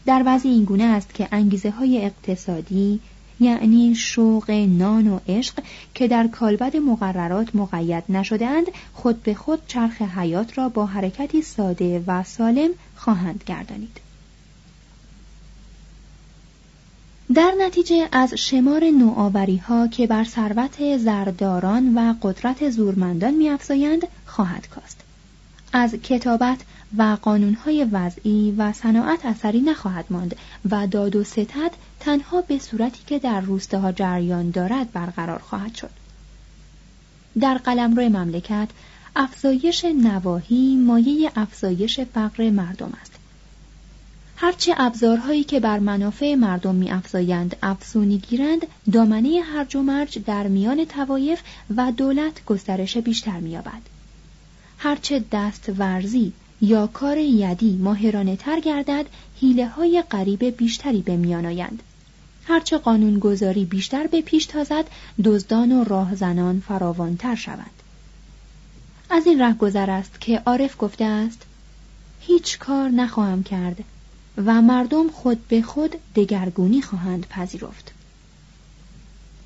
در 0.07 0.23
وضع 0.27 0.49
این 0.49 0.65
گونه 0.65 0.85
است 0.85 1.15
که 1.15 1.29
انگیزه 1.33 1.71
های 1.71 2.05
اقتصادی 2.05 3.01
یعنی 3.41 3.95
شوق 3.95 4.51
نان 4.51 5.07
و 5.07 5.21
عشق 5.29 5.63
که 5.95 6.09
در 6.09 6.27
کالبد 6.27 6.77
مقررات 6.77 7.57
مقید 7.57 8.05
نشدهاند 8.09 8.67
خود 8.93 9.23
به 9.23 9.35
خود 9.35 9.59
چرخ 9.67 10.03
حیات 10.03 10.59
را 10.59 10.69
با 10.69 10.87
حرکتی 10.87 11.43
ساده 11.43 12.05
و 12.07 12.23
سالم 12.23 12.71
خواهند 12.97 13.45
گردانید. 13.47 14.01
در 17.35 17.53
نتیجه 17.61 18.09
از 18.13 18.35
شمار 18.35 18.85
نوآوری 18.85 19.57
ها 19.57 19.89
که 19.89 20.07
بر 20.07 20.25
ثروت 20.25 20.97
زرداران 20.97 21.95
و 21.95 22.15
قدرت 22.23 22.71
زورمندان 22.71 23.35
میافزایند 23.35 24.09
خواهد 24.27 24.69
کاست. 24.69 25.01
از 25.73 25.95
کتابت 25.95 26.59
و 26.99 27.17
قانونهای 27.23 27.85
وضعی 27.85 28.55
و 28.59 28.73
صناعت 28.73 29.27
اثری 29.27 29.61
نخواهد 29.61 30.05
ماند 30.11 30.37
و 30.71 30.87
داد 30.87 31.17
و 31.17 31.25
ستد 31.25 31.71
تنها 32.01 32.41
به 32.41 32.59
صورتی 32.59 33.01
که 33.07 33.19
در 33.19 33.41
روستاها 33.41 33.93
جریان 33.93 34.51
دارد 34.51 34.93
برقرار 34.93 35.39
خواهد 35.39 35.75
شد. 35.75 35.91
در 37.41 37.59
قلمرو 37.59 38.03
مملکت 38.03 38.69
افزایش 39.17 39.85
نواحی 39.85 40.77
مایه 40.77 41.33
افزایش 41.37 42.01
فقر 42.01 42.51
مردم 42.51 42.93
است. 43.01 43.13
هرچه 44.37 44.75
ابزارهایی 44.77 45.45
که 45.45 45.61
بر 45.61 45.79
منافع 45.79 46.35
مردم 46.35 46.75
می 46.75 46.91
افزایند 46.91 47.57
افزونی 47.63 48.19
گیرند 48.19 48.67
دامنه 48.93 49.41
هرج 49.53 49.77
و 49.77 49.83
مرج 49.83 50.19
در 50.19 50.49
میان 50.49 50.85
توایف 50.85 51.41
و 51.77 51.93
دولت 51.93 52.45
گسترش 52.45 52.97
بیشتر 52.97 53.41
مییابد. 53.41 53.83
هرچه 54.79 55.25
دست 55.33 55.71
ورزی 55.79 56.33
یا 56.65 56.87
کار 56.87 57.19
یدی 57.19 57.77
ماهرانه 57.77 58.37
تر 58.37 58.61
گردد 58.61 59.07
حیله 59.41 59.69
های 59.69 60.03
غریب 60.11 60.45
بیشتری 60.45 61.03
به 61.03 61.17
میان 61.17 61.47
آیند. 61.47 61.83
هرچه 62.45 62.79
قانونگذاری 62.79 63.65
بیشتر 63.65 64.07
به 64.07 64.21
پیش 64.21 64.47
تازد 64.47 64.85
دزدان 65.25 65.73
و 65.73 65.85
راهزنان 65.85 66.61
فراوانتر 66.61 67.35
شوند. 67.35 67.83
از 69.11 69.27
این 69.27 69.41
ره 69.41 69.55
گذر 69.55 69.91
است 69.91 70.21
که 70.21 70.39
عارف 70.47 70.77
گفته 70.79 71.05
است 71.05 71.43
هیچ 72.21 72.59
کار 72.59 72.89
نخواهم 72.89 73.43
کرد 73.43 73.85
و 74.45 74.63
مردم 74.63 75.09
خود 75.09 75.49
به 75.49 75.63
خود 75.63 75.97
دگرگونی 76.15 76.83
خواهند 76.83 77.27
پذیرفت. 77.27 77.93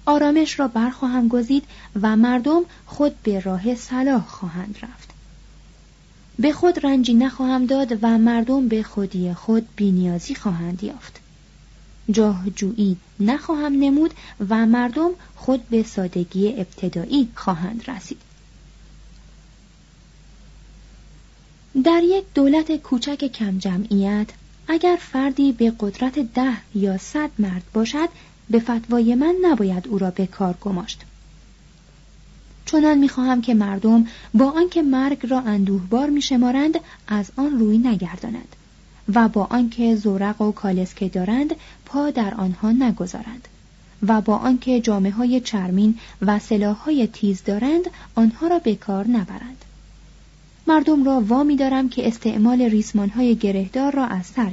آرامش 0.07 0.61
را 0.61 0.69
برخواهم 0.69 1.29
گزید 1.29 1.65
و 2.03 2.17
مردم 2.17 2.63
خود 2.87 3.23
به 3.23 3.41
راه 3.41 3.75
صلاح 3.75 4.27
خواهند 4.27 4.79
رفت. 4.83 5.08
به 6.39 6.53
خود 6.53 6.87
رنجی 6.87 7.15
نخواهم 7.15 7.67
داد 7.67 7.99
و 8.03 8.19
مردم 8.19 8.69
به 8.69 8.83
خودی 8.83 9.35
خود 9.35 9.69
بینیازی 9.77 10.35
خواهند 10.35 10.85
یافت. 10.85 11.21
جاه 12.11 12.51
جویی 12.51 12.97
نخواهم 13.21 13.73
نمود 13.73 14.15
و 14.49 14.67
مردم 14.67 15.11
خود 15.37 15.69
به 15.69 15.83
سادگی 15.83 16.49
ابتدایی 16.49 17.29
خواهند 17.35 17.91
رسید. 17.91 18.19
در 21.85 22.03
یک 22.05 22.25
دولت 22.35 22.77
کوچک 22.77 23.25
کم 23.25 23.59
جمعیت 23.59 24.29
اگر 24.69 24.99
فردی 25.01 25.53
به 25.53 25.73
قدرت 25.81 26.19
ده 26.19 26.57
یا 26.75 26.99
صد 26.99 27.31
مرد 27.39 27.63
باشد 27.73 28.09
به 28.51 28.61
فتوای 28.61 29.15
من 29.15 29.35
نباید 29.43 29.89
او 29.89 29.99
را 29.99 30.11
به 30.11 30.27
کار 30.27 30.55
گماشت. 30.61 31.05
چنان 32.69 32.99
می‌خواهم 32.99 33.41
که 33.41 33.55
مردم 33.55 34.07
با 34.35 34.51
آنکه 34.51 34.83
مرگ 34.83 35.27
را 35.27 35.41
اندوهبار 35.41 36.11
میشمارند 36.11 36.79
از 37.07 37.31
آن 37.37 37.59
روی 37.59 37.79
نگردانند 37.79 38.57
و 39.15 39.29
با 39.29 39.47
آنکه 39.51 39.97
زورق 39.97 40.41
و 40.41 40.53
کالسکه 40.53 41.09
دارند 41.09 41.55
پا 41.87 42.11
در 42.11 42.35
آنها 42.35 42.73
نگذارند 42.73 43.49
و 44.07 44.21
با 44.21 44.37
آنکه 44.37 44.81
جامعه 44.81 45.13
های 45.13 45.41
چرمین 45.41 45.99
و 46.23 46.39
سلاح 46.39 46.77
های 46.77 47.07
تیز 47.07 47.45
دارند 47.45 47.91
آنها 48.15 48.47
را 48.47 48.59
به 48.59 48.75
کار 48.75 49.09
نبرند. 49.09 49.65
مردم 50.67 51.05
را 51.05 51.21
وامی 51.21 51.57
دارم 51.57 51.89
که 51.89 52.09
استعمال 52.09 52.63
ریسمان 52.63 53.09
های 53.09 53.37
گرهدار 53.37 53.93
را 53.93 54.05
از 54.05 54.27
سر 54.27 54.53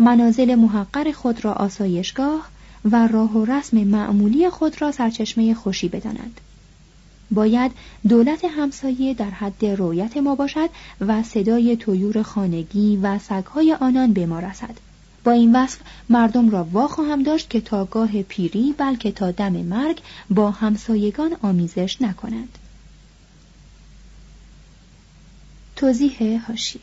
منازل 0.00 0.54
محقر 0.54 1.12
خود 1.12 1.44
را 1.44 1.52
آسایشگاه 1.52 2.48
و 2.84 3.06
راه 3.06 3.32
و 3.32 3.44
رسم 3.44 3.76
معمولی 3.76 4.50
خود 4.50 4.82
را 4.82 4.92
سرچشمه 4.92 5.54
خوشی 5.54 5.88
بدانند 5.88 6.40
باید 7.30 7.72
دولت 8.08 8.44
همسایه 8.44 9.14
در 9.14 9.30
حد 9.30 9.64
رویت 9.64 10.16
ما 10.16 10.34
باشد 10.34 10.70
و 11.00 11.22
صدای 11.22 11.76
تویور 11.76 12.22
خانگی 12.22 12.96
و 12.96 13.18
سگهای 13.18 13.76
آنان 13.80 14.12
به 14.12 14.26
ما 14.26 14.40
رسد. 14.40 14.76
با 15.24 15.32
این 15.32 15.56
وصف 15.56 15.78
مردم 16.08 16.50
را 16.50 16.64
وا 16.64 16.88
خواهم 16.88 17.22
داشت 17.22 17.50
که 17.50 17.60
تا 17.60 17.84
گاه 17.84 18.22
پیری 18.22 18.74
بلکه 18.78 19.12
تا 19.12 19.30
دم 19.30 19.52
مرگ 19.52 20.00
با 20.30 20.50
همسایگان 20.50 21.36
آمیزش 21.42 22.02
نکنند. 22.02 22.58
توضیح 25.76 26.46
هاشی 26.46 26.80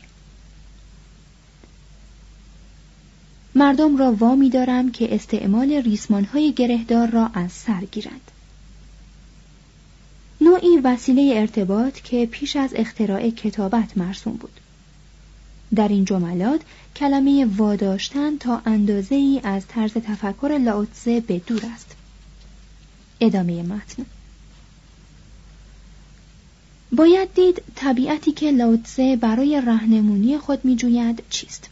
مردم 3.58 3.96
را 3.96 4.12
وامی 4.12 4.50
دارم 4.50 4.90
که 4.90 5.14
استعمال 5.14 5.72
ریسمان 5.72 6.24
های 6.24 6.52
گرهدار 6.52 7.10
را 7.10 7.30
از 7.34 7.52
سر 7.52 7.84
گیرند. 7.92 8.30
نوعی 10.40 10.78
وسیله 10.84 11.32
ارتباط 11.36 11.94
که 12.00 12.26
پیش 12.26 12.56
از 12.56 12.70
اختراع 12.76 13.30
کتابت 13.30 13.96
مرسوم 13.98 14.32
بود. 14.32 14.60
در 15.74 15.88
این 15.88 16.04
جملات 16.04 16.60
کلمه 16.96 17.46
واداشتن 17.56 18.38
تا 18.38 18.62
اندازه 18.66 19.14
ای 19.14 19.40
از 19.44 19.66
طرز 19.66 19.92
تفکر 19.92 20.58
لاوتزه 20.64 21.20
به 21.20 21.38
دور 21.38 21.62
است. 21.74 21.96
ادامه 23.20 23.62
متن. 23.62 24.06
باید 26.92 27.34
دید 27.34 27.62
طبیعتی 27.74 28.32
که 28.32 28.50
لاوتزه 28.50 29.16
برای 29.16 29.62
رهنمونی 29.66 30.38
خود 30.38 30.64
میجوید 30.64 31.22
چیست؟ 31.30 31.68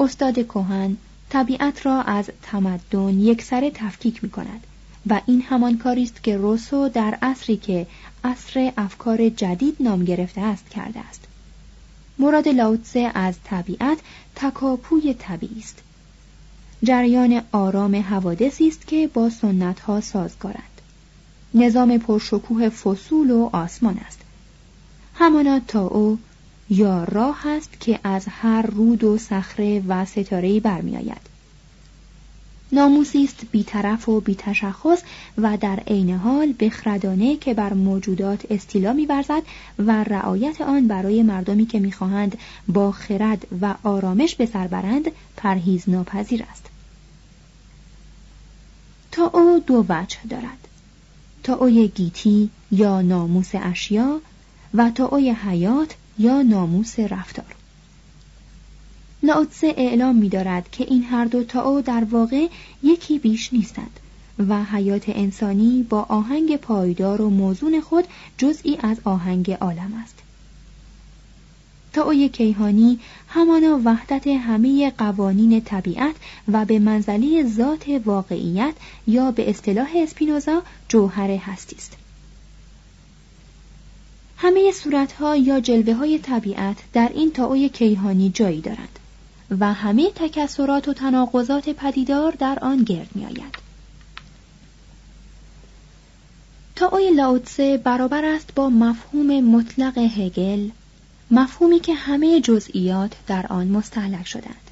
استاد 0.00 0.38
کوهن 0.38 0.96
طبیعت 1.30 1.86
را 1.86 2.02
از 2.02 2.30
تمدن 2.42 3.20
یک 3.20 3.42
سر 3.42 3.70
تفکیک 3.74 4.24
می 4.24 4.30
کند 4.30 4.66
و 5.06 5.20
این 5.26 5.42
همان 5.42 5.78
کاری 5.78 6.02
است 6.02 6.22
که 6.22 6.36
روسو 6.36 6.88
در 6.88 7.18
عصری 7.22 7.56
که 7.56 7.86
عصر 8.24 8.72
افکار 8.76 9.28
جدید 9.28 9.76
نام 9.80 10.04
گرفته 10.04 10.40
است 10.40 10.70
کرده 10.70 11.00
است. 11.00 11.24
مراد 12.18 12.48
لاوتسه 12.48 13.10
از 13.14 13.34
طبیعت 13.44 13.98
تکاپوی 14.36 15.14
طبیعی 15.14 15.58
است. 15.58 15.82
جریان 16.82 17.42
آرام 17.52 17.96
حوادثی 17.96 18.68
است 18.68 18.86
که 18.86 19.10
با 19.14 19.30
سنت 19.30 19.80
ها 19.80 20.00
سازگارند. 20.00 20.80
نظام 21.54 21.98
پرشکوه 21.98 22.68
فصول 22.68 23.30
و 23.30 23.50
آسمان 23.52 23.98
است. 24.06 24.20
همانا 25.14 25.60
تا 25.68 25.86
او 25.86 26.18
یا 26.70 27.04
راه 27.04 27.46
است 27.46 27.80
که 27.80 28.00
از 28.04 28.26
هر 28.28 28.62
رود 28.62 29.04
و 29.04 29.18
صخره 29.18 29.82
و 29.88 30.04
ستاره‌ای 30.04 30.60
برمیآید. 30.60 31.34
ناموسی 32.72 33.24
است 33.24 33.40
بیطرف 33.50 34.08
و 34.08 34.20
بیتشخص 34.20 35.02
و 35.38 35.56
در 35.56 35.80
عین 35.86 36.10
حال 36.10 36.54
بخردانه 36.60 37.36
که 37.36 37.54
بر 37.54 37.72
موجودات 37.72 38.46
استیلا 38.50 38.92
میورزد 38.92 39.42
و 39.78 40.04
رعایت 40.04 40.60
آن 40.60 40.88
برای 40.88 41.22
مردمی 41.22 41.66
که 41.66 41.80
می‌خواهند 41.80 42.38
با 42.68 42.92
خرد 42.92 43.46
و 43.60 43.74
آرامش 43.82 44.34
به 44.34 44.46
سر 44.46 44.66
برند 44.66 45.04
پرهیز 45.36 45.88
ناپذیر 45.88 46.44
است. 46.50 46.66
تا 49.12 49.30
او 49.34 49.62
دو 49.66 49.86
وجه 49.88 50.18
دارد. 50.30 50.68
تا 51.42 51.54
اوی 51.54 51.88
گیتی 51.88 52.50
یا 52.70 53.02
ناموس 53.02 53.50
اشیا 53.54 54.20
و 54.74 54.90
تا 54.90 55.06
اوی 55.06 55.30
حیات 55.30 55.94
یا 56.18 56.42
ناموس 56.42 56.98
رفتار. 56.98 57.54
لاوتسه 59.22 59.74
اعلام 59.76 60.16
می 60.16 60.28
دارد 60.28 60.70
که 60.70 60.84
این 60.84 61.04
هر 61.04 61.24
دو 61.24 61.44
تا 61.44 61.62
او 61.62 61.80
در 61.80 62.04
واقع 62.04 62.46
یکی 62.82 63.18
بیش 63.18 63.52
نیستند 63.52 64.00
و 64.48 64.64
حیات 64.64 65.08
انسانی 65.08 65.86
با 65.88 66.02
آهنگ 66.02 66.56
پایدار 66.56 67.22
و 67.22 67.30
موزون 67.30 67.80
خود 67.80 68.04
جزئی 68.38 68.78
از 68.82 68.96
آهنگ 69.04 69.50
عالم 69.50 70.02
است. 70.02 70.14
تاوی 71.92 72.28
کیهانی 72.28 72.98
همانا 73.28 73.80
وحدت 73.84 74.26
همه 74.26 74.90
قوانین 74.90 75.60
طبیعت 75.60 76.14
و 76.48 76.64
به 76.64 76.78
منزله 76.78 77.44
ذات 77.48 77.84
واقعیت 78.04 78.74
یا 79.06 79.30
به 79.30 79.50
اصطلاح 79.50 79.88
اسپینوزا 79.96 80.62
جوهر 80.88 81.30
هستی 81.30 81.76
است. 81.76 81.96
همه 84.44 84.72
صورتها 84.72 85.36
یا 85.36 85.60
جلوه 85.60 85.94
های 85.94 86.18
طبیعت 86.18 86.76
در 86.92 87.10
این 87.14 87.32
تاوی 87.32 87.68
کیهانی 87.68 88.30
جایی 88.30 88.60
دارند 88.60 88.98
و 89.60 89.72
همه 89.72 90.10
تکسرات 90.14 90.88
و 90.88 90.92
تناقضات 90.92 91.68
پدیدار 91.68 92.32
در 92.32 92.58
آن 92.62 92.84
گرد 92.84 93.08
می 93.14 93.26
آید. 93.26 93.54
تاوی 96.76 97.10
لاوتسه 97.10 97.76
برابر 97.76 98.24
است 98.24 98.54
با 98.54 98.68
مفهوم 98.68 99.40
مطلق 99.40 99.98
هگل 99.98 100.68
مفهومی 101.30 101.80
که 101.80 101.94
همه 101.94 102.40
جزئیات 102.40 103.12
در 103.26 103.46
آن 103.46 103.68
مستحلک 103.68 104.26
شدند 104.26 104.70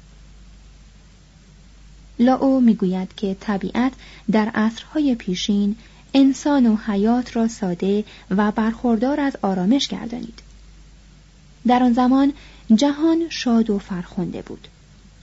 لاو 2.19 2.61
می‌گوید 2.61 3.15
که 3.15 3.35
طبیعت 3.39 3.93
در 4.31 4.49
عصرهای 4.49 5.15
پیشین 5.15 5.75
انسان 6.13 6.67
و 6.67 6.75
حیات 6.75 7.35
را 7.35 7.47
ساده 7.47 8.03
و 8.29 8.51
برخوردار 8.51 9.19
از 9.19 9.37
آرامش 9.41 9.87
گردانید. 9.87 10.39
در 11.67 11.83
آن 11.83 11.93
زمان 11.93 12.33
جهان 12.75 13.29
شاد 13.29 13.69
و 13.69 13.79
فرخنده 13.79 14.41
بود. 14.41 14.67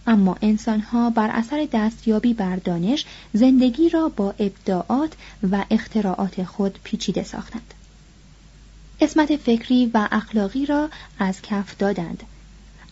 اما 0.07 0.37
انسانها 0.42 1.11
بر 1.11 1.31
اثر 1.31 1.68
دستیابی 1.72 2.35
بر 2.35 2.57
دانش 2.57 3.07
زندگی 3.33 3.88
را 3.88 4.09
با 4.09 4.35
ابداعات 4.38 5.12
و 5.50 5.64
اختراعات 5.70 6.44
خود 6.44 6.79
پیچیده 6.85 7.22
ساختند. 7.22 7.74
اسمت 9.00 9.37
فکری 9.37 9.90
و 9.94 10.09
اخلاقی 10.12 10.66
را 10.66 10.90
از 11.18 11.42
کف 11.42 11.76
دادند. 11.79 12.22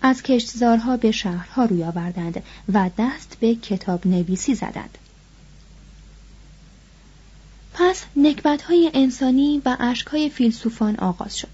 از 0.02 0.22
کشتزارها 0.22 0.96
به 0.96 1.10
شهرها 1.10 1.64
روی 1.64 1.84
آوردند 1.84 2.42
و 2.72 2.90
دست 2.98 3.36
به 3.40 3.54
کتاب 3.54 4.06
نویسی 4.06 4.54
زدند. 4.54 4.98
پس 7.78 8.04
های 8.68 8.90
انسانی 8.94 9.62
و 9.64 9.76
اشکهای 9.80 10.28
فیلسوفان 10.28 10.96
آغاز 10.96 11.38
شد 11.38 11.48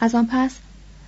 از 0.00 0.14
آن 0.14 0.26
پس 0.26 0.58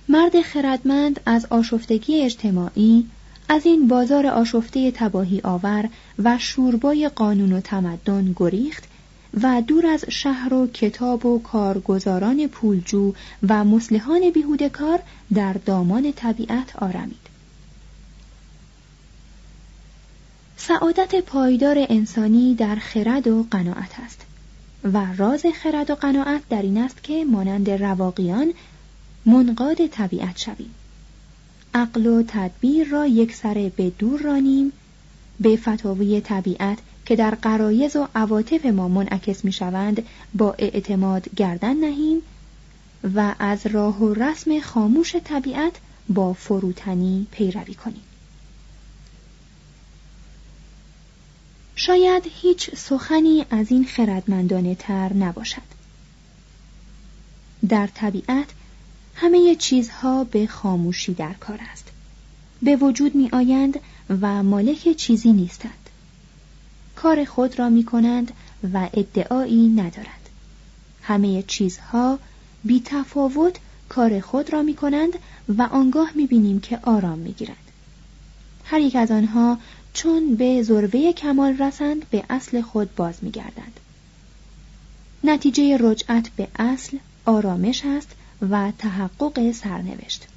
مرد 0.09 0.41
خردمند 0.41 1.19
از 1.25 1.45
آشفتگی 1.49 2.21
اجتماعی 2.21 3.05
از 3.49 3.65
این 3.65 3.87
بازار 3.87 4.27
آشفته 4.27 4.91
تباهی 4.91 5.41
آور 5.43 5.89
و 6.23 6.37
شوربای 6.37 7.09
قانون 7.09 7.53
و 7.53 7.61
تمدن 7.61 8.33
گریخت 8.35 8.83
و 9.41 9.61
دور 9.67 9.87
از 9.87 10.05
شهر 10.09 10.53
و 10.53 10.67
کتاب 10.67 11.25
و 11.25 11.39
کارگزاران 11.39 12.47
پولجو 12.47 13.13
و 13.49 13.63
مسلحان 13.63 14.29
بیهوده 14.29 14.69
کار 14.69 14.99
در 15.33 15.53
دامان 15.53 16.13
طبیعت 16.15 16.75
آرمید. 16.75 17.23
سعادت 20.57 21.15
پایدار 21.15 21.85
انسانی 21.89 22.55
در 22.55 22.75
خرد 22.75 23.27
و 23.27 23.47
قناعت 23.51 23.99
است 24.05 24.25
و 24.83 25.07
راز 25.17 25.45
خرد 25.63 25.91
و 25.91 25.95
قناعت 25.95 26.41
در 26.49 26.61
این 26.61 26.77
است 26.77 27.03
که 27.03 27.25
مانند 27.25 27.69
رواقیان 27.69 28.53
منقاد 29.25 29.87
طبیعت 29.87 30.37
شویم. 30.37 30.75
عقل 31.73 32.07
و 32.07 32.23
تدبیر 32.27 32.87
را 32.87 33.05
یک 33.05 33.35
سره 33.35 33.69
به 33.69 33.89
دور 33.89 34.21
رانیم 34.21 34.71
به 35.39 35.57
فتاوی 35.57 36.21
طبیعت 36.21 36.77
که 37.05 37.15
در 37.15 37.35
قرایز 37.35 37.95
و 37.95 38.07
عواطف 38.15 38.65
ما 38.65 38.87
منعکس 38.87 39.45
می 39.45 39.51
شوند 39.51 40.03
با 40.33 40.55
اعتماد 40.57 41.29
گردن 41.35 41.77
نهیم 41.77 42.21
و 43.15 43.35
از 43.39 43.67
راه 43.67 44.03
و 44.03 44.13
رسم 44.13 44.59
خاموش 44.59 45.15
طبیعت 45.15 45.73
با 46.09 46.33
فروتنی 46.33 47.27
پیروی 47.31 47.73
کنیم. 47.73 48.01
شاید 51.75 52.23
هیچ 52.41 52.75
سخنی 52.75 53.45
از 53.49 53.71
این 53.71 53.85
خردمندانه 53.85 54.75
تر 54.75 55.13
نباشد. 55.13 55.61
در 57.69 57.87
طبیعت 57.87 58.47
همه 59.15 59.55
چیزها 59.55 60.23
به 60.23 60.47
خاموشی 60.47 61.13
در 61.13 61.33
کار 61.33 61.59
است. 61.71 61.87
به 62.61 62.75
وجود 62.75 63.15
می 63.15 63.29
آیند 63.31 63.79
و 64.21 64.43
مالک 64.43 64.95
چیزی 64.95 65.33
نیستند. 65.33 65.89
کار 66.95 67.25
خود 67.25 67.59
را 67.59 67.69
می 67.69 67.83
کنند 67.83 68.31
و 68.73 68.89
ادعایی 68.93 69.67
ندارند. 69.67 70.29
همه 71.01 71.43
چیزها 71.43 72.19
بی 72.63 72.81
تفاوت 72.85 73.55
کار 73.89 74.19
خود 74.19 74.53
را 74.53 74.61
می 74.61 74.73
کنند 74.73 75.13
و 75.57 75.61
آنگاه 75.61 76.11
می 76.15 76.27
بینیم 76.27 76.59
که 76.59 76.79
آرام 76.83 77.19
می 77.19 77.31
گیرند. 77.31 77.57
هر 78.65 78.79
یک 78.79 78.95
از 78.95 79.11
آنها 79.11 79.57
چون 79.93 80.35
به 80.35 80.63
ذروه 80.63 81.11
کمال 81.11 81.57
رسند 81.57 82.09
به 82.09 82.23
اصل 82.29 82.61
خود 82.61 82.95
باز 82.95 83.15
می 83.21 83.31
گردند. 83.31 83.79
نتیجه 85.23 85.77
رجعت 85.79 86.29
به 86.29 86.47
اصل 86.55 86.97
آرامش 87.25 87.81
است 87.85 88.09
و 88.49 88.71
تحقق 88.77 89.51
سرنوشت. 89.51 90.27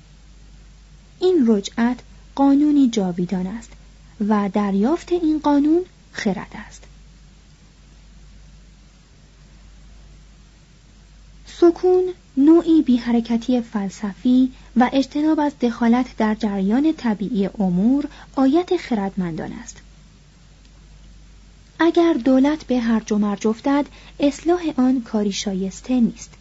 این 1.20 1.44
رجعت 1.46 1.98
قانونی 2.34 2.88
جاویدان 2.88 3.46
است 3.46 3.70
و 4.28 4.50
دریافت 4.52 5.12
این 5.12 5.38
قانون 5.38 5.84
خرد 6.12 6.50
است 6.66 6.85
سکون 11.60 12.04
نوعی 12.36 12.82
بی 12.82 12.96
حرکتی 12.96 13.60
فلسفی 13.60 14.52
و 14.76 14.90
اجتناب 14.92 15.40
از 15.40 15.52
دخالت 15.58 16.16
در 16.16 16.34
جریان 16.34 16.92
طبیعی 16.92 17.50
امور 17.58 18.08
آیت 18.36 18.76
خردمندان 18.76 19.52
است. 19.52 19.76
اگر 21.78 22.12
دولت 22.12 22.64
به 22.64 22.80
هر 22.80 23.12
و 23.12 23.18
مرج 23.18 23.46
افتد 23.46 23.86
اصلاح 24.20 24.60
آن 24.76 25.02
کاری 25.02 25.32
شایسته 25.32 26.00
نیست. 26.00 26.34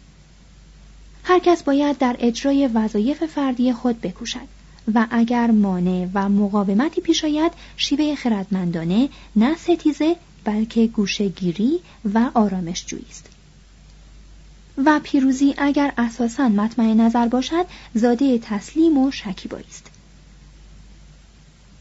هر 1.24 1.38
کس 1.38 1.62
باید 1.62 1.98
در 1.98 2.16
اجرای 2.18 2.66
وظایف 2.66 3.24
فردی 3.24 3.72
خود 3.72 4.00
بکوشد 4.00 4.48
و 4.94 5.06
اگر 5.10 5.50
مانع 5.50 6.08
و 6.14 6.28
مقاومتی 6.28 7.00
پیش 7.00 7.24
آید 7.24 7.52
شیوه 7.76 8.14
خردمندانه 8.14 9.08
نه 9.36 9.56
ستیزه 9.56 10.16
بلکه 10.44 10.86
گوشهگیری 10.86 11.80
و 12.14 12.30
آرامش 12.34 12.84
است. 13.10 13.35
و 14.84 15.00
پیروزی 15.02 15.54
اگر 15.58 15.92
اساسا 15.98 16.48
مطمع 16.48 16.94
نظر 16.94 17.28
باشد 17.28 17.66
زاده 17.94 18.38
تسلیم 18.38 18.98
و 18.98 19.10
شکیبایی 19.10 19.66
است. 19.68 19.86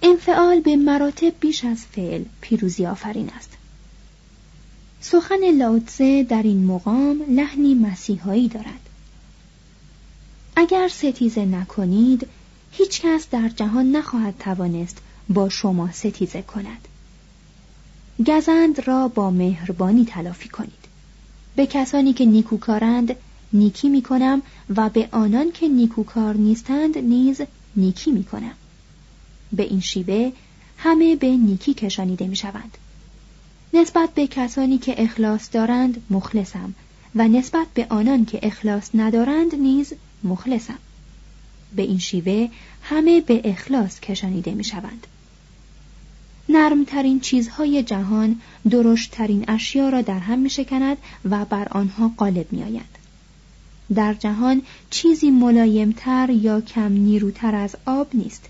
انفعال 0.02 0.60
به 0.60 0.76
مراتب 0.76 1.34
بیش 1.40 1.66
از 1.66 1.86
فعل 1.86 2.24
پیروزی 2.42 2.86
آفرین 2.86 3.30
است. 3.38 3.52
سخن 5.02 5.52
لاوتزه 5.58 6.24
در 6.24 6.44
این 6.44 6.66
مقام 6.66 7.22
لحنی 7.30 7.74
مسیحایی 7.74 8.48
دارد. 8.48 8.90
اگر 10.56 10.88
ستیزه 10.88 11.46
نکنید 11.46 12.28
هیچ 12.72 13.02
کس 13.02 13.28
در 13.32 13.50
جهان 13.50 13.92
نخواهد 13.92 14.38
توانست 14.40 14.98
با 15.30 15.50
شما 15.50 15.92
ستیزه 15.92 16.42
کند. 16.42 16.88
گزند 18.28 18.88
را 18.88 19.08
با 19.08 19.32
مهربانی 19.32 20.06
تلافی 20.06 20.50
کنید. 20.50 20.85
به 21.56 21.65
کسانی 21.65 22.13
که 22.13 22.26
نیکوکارند 22.26 23.15
نیکی 23.54 23.89
می 23.89 24.02
کنم 24.02 24.41
و 24.76 24.89
به 24.89 25.10
آنان 25.12 25.52
که 25.52 25.68
نیکوکار 25.68 26.36
نیستند 26.36 26.98
نیز 26.98 27.41
نیکی 27.76 28.12
می 28.12 28.24
کنم 28.24 28.54
به 29.54 29.63
این 29.63 29.80
شیوه 29.80 30.32
همه 30.78 31.15
به 31.15 31.28
نیکی 31.28 31.74
کشانیده 31.74 32.28
می 32.28 32.36
شوند 32.36 32.78
نسبت 33.74 34.10
به 34.13 34.28
کسانی 34.28 34.78
که 34.78 35.04
اخلاص 35.04 35.50
دارند 35.52 36.04
مخلصم 36.10 36.74
و 37.15 37.28
نسبت 37.28 37.68
به 37.74 37.88
آنان 37.89 38.26
که 38.26 38.39
اخلاص 38.44 38.89
ندارند 38.94 39.56
نیز 39.56 39.94
مخلصم. 40.24 40.78
به 41.76 41.82
این 41.82 42.00
شیوه 42.00 42.50
همه 42.82 43.22
به 43.22 43.41
اخلاص 43.46 44.00
کشانیده 44.00 44.52
می 44.52 44.63
شوند. 44.63 45.08
نرمترین 46.50 47.20
چیزهای 47.20 47.84
جهان 47.84 48.42
درشتترین 48.70 49.46
اشیا 49.48 49.90
را 49.90 50.02
در 50.02 50.20
هم 50.20 50.40
می 50.40 50.50
شکند 50.50 50.98
و 51.30 51.46
بر 51.46 51.68
آنها 51.72 52.12
غالب 52.18 52.54
می 52.54 52.64
آید. 52.64 52.96
در 53.96 54.14
جهان 54.14 54.62
چیزی 54.90 55.32
ملایمتر 55.32 56.30
یا 56.30 56.62
کم 56.62 56.92
نیروتر 56.92 57.56
از 57.56 57.76
آب 57.86 58.08
نیست. 58.14 58.46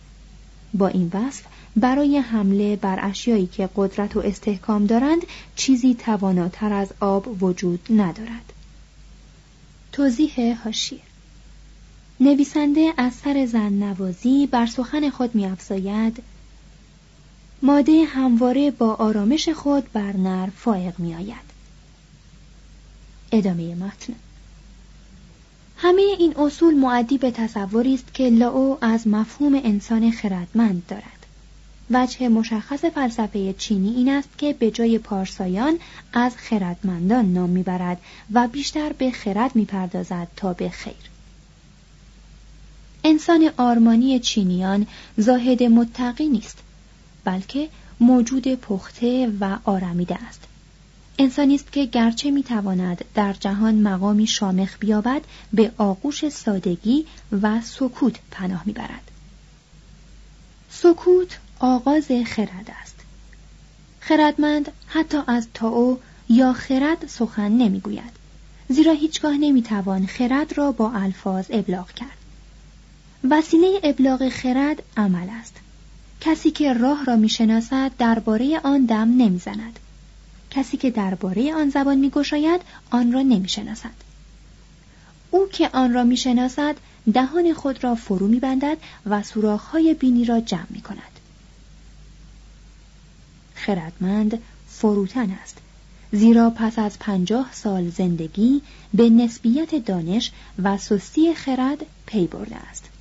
با 0.74 0.88
این 0.88 1.12
وصف 1.14 1.44
برای 1.76 2.18
حمله 2.18 2.76
بر 2.76 3.00
اشیایی 3.02 3.48
که 3.48 3.70
قدرت 3.76 4.18
و 4.18 4.20
استحکام 4.20 4.86
دارند 4.86 5.22
چیزی 5.56 5.94
تواناتر 5.94 6.74
از 6.74 6.94
آب 7.00 7.44
وجود 7.44 7.80
ندارد. 7.90 8.54
توضیح 9.92 10.62
هاشیه 10.64 11.00
نویسنده 12.20 12.94
از 12.98 13.14
سر 13.14 13.46
زن 13.46 13.74
نوازی 13.74 14.48
بر 14.48 14.66
سخن 14.66 15.10
خود 15.10 15.36
می 15.36 15.46
افزاید 15.46 16.24
ماده 17.62 18.04
همواره 18.04 18.72
با 18.72 18.94
آرامش 18.94 19.50
خود 19.50 19.92
بر 19.94 20.18
نر 20.18 20.50
فائق 20.58 21.00
می 21.00 21.16
آید. 21.16 21.46
ادامه 23.32 23.76
متن. 23.76 24.14
همه 25.78 26.02
این 26.02 26.38
اصول 26.38 26.74
معدی 26.74 27.18
به 27.18 27.32
تصوری 27.32 27.94
است 27.94 28.14
که 28.14 28.30
لاو 28.30 28.78
از 28.82 29.08
مفهوم 29.08 29.56
انسان 29.56 30.12
خردمند 30.12 30.84
دارد. 30.88 31.26
وجه 31.92 32.30
مشخص 32.30 32.86
فلسفه 32.86 33.54
چینی 33.54 33.96
این 33.96 34.10
است 34.10 34.30
که 34.38 34.54
به 34.54 34.72
جای 34.72 35.00
پارسایان 35.00 35.80
از 36.14 36.36
خردمندان 36.38 37.34
نام 37.34 37.50
می‌برد 37.50 38.02
و 38.34 38.48
بیشتر 38.48 38.94
به 38.94 39.12
خرد 39.12 39.56
می‌پردازد 39.56 40.28
تا 40.36 40.54
به 40.54 40.70
خیر. 40.70 40.94
انسان 43.04 43.52
آرمانی 43.58 44.20
چینیان 44.20 44.88
زاهد 45.18 45.64
متقی 45.64 46.28
نیست. 46.28 46.58
بلکه 47.26 47.70
موجود 48.00 48.48
پخته 48.56 49.32
و 49.40 49.58
آرمیده 49.64 50.16
است. 50.16 50.42
انسانی 51.20 51.56
است 51.56 51.72
که 51.72 51.86
گرچه 51.86 52.32
می‌تواند 52.32 53.06
در 53.16 53.34
جهان 53.34 53.76
مقامی 53.76 54.28
شامخ 54.28 54.78
بیابد 54.80 55.22
به 55.54 55.72
آغوش 55.78 56.30
سادگی 56.30 57.06
و 57.42 57.62
سکوت 57.62 58.16
پناه 58.32 58.64
می‌برد. 58.66 59.12
سکوت 60.70 61.40
آغاز 61.60 62.08
خرد 62.26 62.72
است. 62.82 62.96
خردمند 64.00 64.72
حتی 64.88 65.18
از 65.28 65.48
تاو 65.54 66.00
یا 66.30 66.54
خرد 66.54 67.08
سخن 67.08 67.52
نمی‌گوید 67.52 68.16
زیرا 68.70 68.94
هیچگاه 68.94 69.38
نمی‌توان 69.38 70.06
خرد 70.06 70.58
را 70.58 70.72
با 70.72 70.92
الفاظ 70.92 71.46
ابلاغ 71.50 71.92
کرد. 71.92 72.18
وسیله 73.30 73.80
ابلاغ 73.84 74.30
خرد 74.30 74.84
عمل 74.98 75.28
است. 75.30 75.56
کسی 76.26 76.52
که 76.52 76.74
راه 76.74 77.06
را 77.06 77.16
می‌شناسد 77.16 77.92
درباره 77.98 78.60
آن 78.64 78.86
دم 78.86 79.18
نمی‌زند. 79.18 79.80
کسی 80.52 80.78
که 80.78 80.92
درباره 80.92 81.56
آن 81.56 81.70
زبان 81.70 81.98
میگشاید 81.98 82.62
آن 82.90 83.12
را 83.12 83.22
نمی‌شناسد. 83.22 83.94
او 85.32 85.48
که 85.48 85.70
آن 85.74 85.94
را 85.94 86.04
می‌شناسد 86.04 86.76
دهان 87.14 87.54
خود 87.54 87.84
را 87.84 87.96
فرو 87.96 88.28
میبندد 88.28 88.78
و 89.06 89.24
سوراخ‌های 89.24 89.94
بینی 89.94 90.26
را 90.26 90.40
جمع 90.40 90.68
می 90.70 90.82
کند. 90.82 91.20
خردمند 93.56 94.42
فروتن 94.68 95.32
است 95.32 95.58
زیرا 96.12 96.50
پس 96.50 96.80
از 96.80 97.00
پنجاه 97.00 97.50
سال 97.54 97.90
زندگی 97.90 98.62
به 98.94 99.10
نسبیت 99.10 99.86
دانش 99.86 100.32
و 100.64 100.78
سستی 100.78 101.34
خرد 101.34 101.86
پی 102.06 102.28
برده 102.28 102.56
است. 102.56 102.95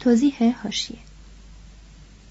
توضیح 0.00 0.62
هاشیه 0.62 0.98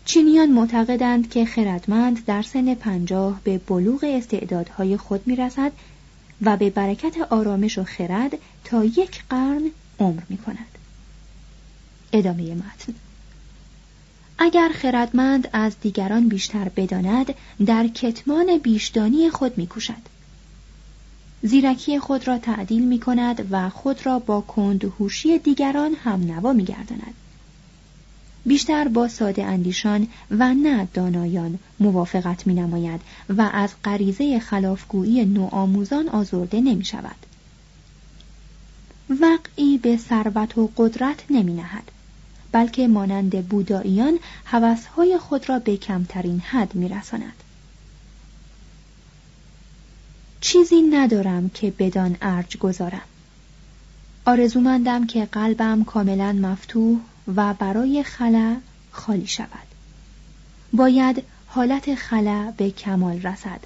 چینیان 0.06 0.50
معتقدند 0.50 1.30
که 1.30 1.46
خردمند 1.46 2.26
در 2.26 2.42
سن 2.42 2.74
پنجاه 2.74 3.42
به 3.44 3.58
بلوغ 3.58 4.06
استعدادهای 4.08 4.98
خود 4.98 5.28
می‌رسد 5.28 5.72
و 6.42 6.58
به 6.58 6.70
برکت 6.70 7.18
آرامش 7.30 7.78
و 7.78 7.84
خرد 7.84 8.38
تا 8.64 8.84
یک 8.84 9.24
قرن 9.30 9.72
عمر 10.00 10.22
می 10.30 10.38
کند. 10.38 10.78
ادامه 12.14 12.56
متن 12.56 12.94
اگر 14.38 14.70
خردمند 14.74 15.50
از 15.54 15.80
دیگران 15.82 16.28
بیشتر 16.28 16.70
بداند 16.70 17.34
در 17.66 17.88
کتمان 17.88 18.58
بیشدانی 18.58 19.30
خود 19.30 19.58
میکوشد 19.58 20.20
زیرکی 21.42 22.00
خود 22.00 22.28
را 22.28 22.38
تعدیل 22.38 22.84
می 22.86 23.00
کند 23.00 23.48
و 23.52 23.70
خود 23.70 24.06
را 24.06 24.20
با 24.20 24.42
کندهوشی 24.42 25.40
دیگران 25.40 25.94
هم 26.04 26.24
نوا 26.24 26.54
می 26.54 26.64
گرداند. 26.64 27.14
بیشتر 28.50 28.88
با 28.88 29.08
ساده 29.08 29.44
اندیشان 29.44 30.08
و 30.32 30.54
نه 30.54 30.88
دانایان 30.94 31.60
موافقت 31.80 32.48
می 32.48 32.54
نماید 32.54 33.02
و 33.30 33.50
از 33.54 33.74
غریزه 33.84 34.40
خلافگویی 34.40 35.26
نوآموزان 35.26 36.10
آزرده 36.10 36.62
نمی 36.62 36.86
شود. 36.86 37.16
وقعی 39.10 39.78
به 39.78 39.98
ثروت 39.98 40.58
و 40.58 40.72
قدرت 40.78 41.24
نمی 41.30 41.54
نهد. 41.54 41.92
بلکه 42.52 42.88
مانند 42.88 43.48
بوداییان 43.48 44.20
هوسهای 44.46 45.18
خود 45.18 45.50
را 45.50 45.60
به 45.60 45.78
کمترین 45.78 46.40
حد 46.40 46.76
می 46.76 46.90
رساند. 46.90 47.44
چیزی 50.42 50.82
ندارم 50.82 51.50
که 51.50 51.74
بدان 51.80 52.18
ارج 52.22 52.58
گذارم. 52.58 53.02
آرزومندم 54.26 55.08
که 55.08 55.26
قلبم 55.26 55.84
کاملا 55.84 56.34
مفتوح 56.34 57.00
و 57.36 57.54
برای 57.54 58.04
خلا 58.04 58.58
خالی 58.92 59.28
شود. 59.28 59.68
باید 60.74 61.24
حالت 61.48 61.96
خلا 61.96 62.54
به 62.58 62.72
کمال 62.72 63.22
رسد 63.22 63.60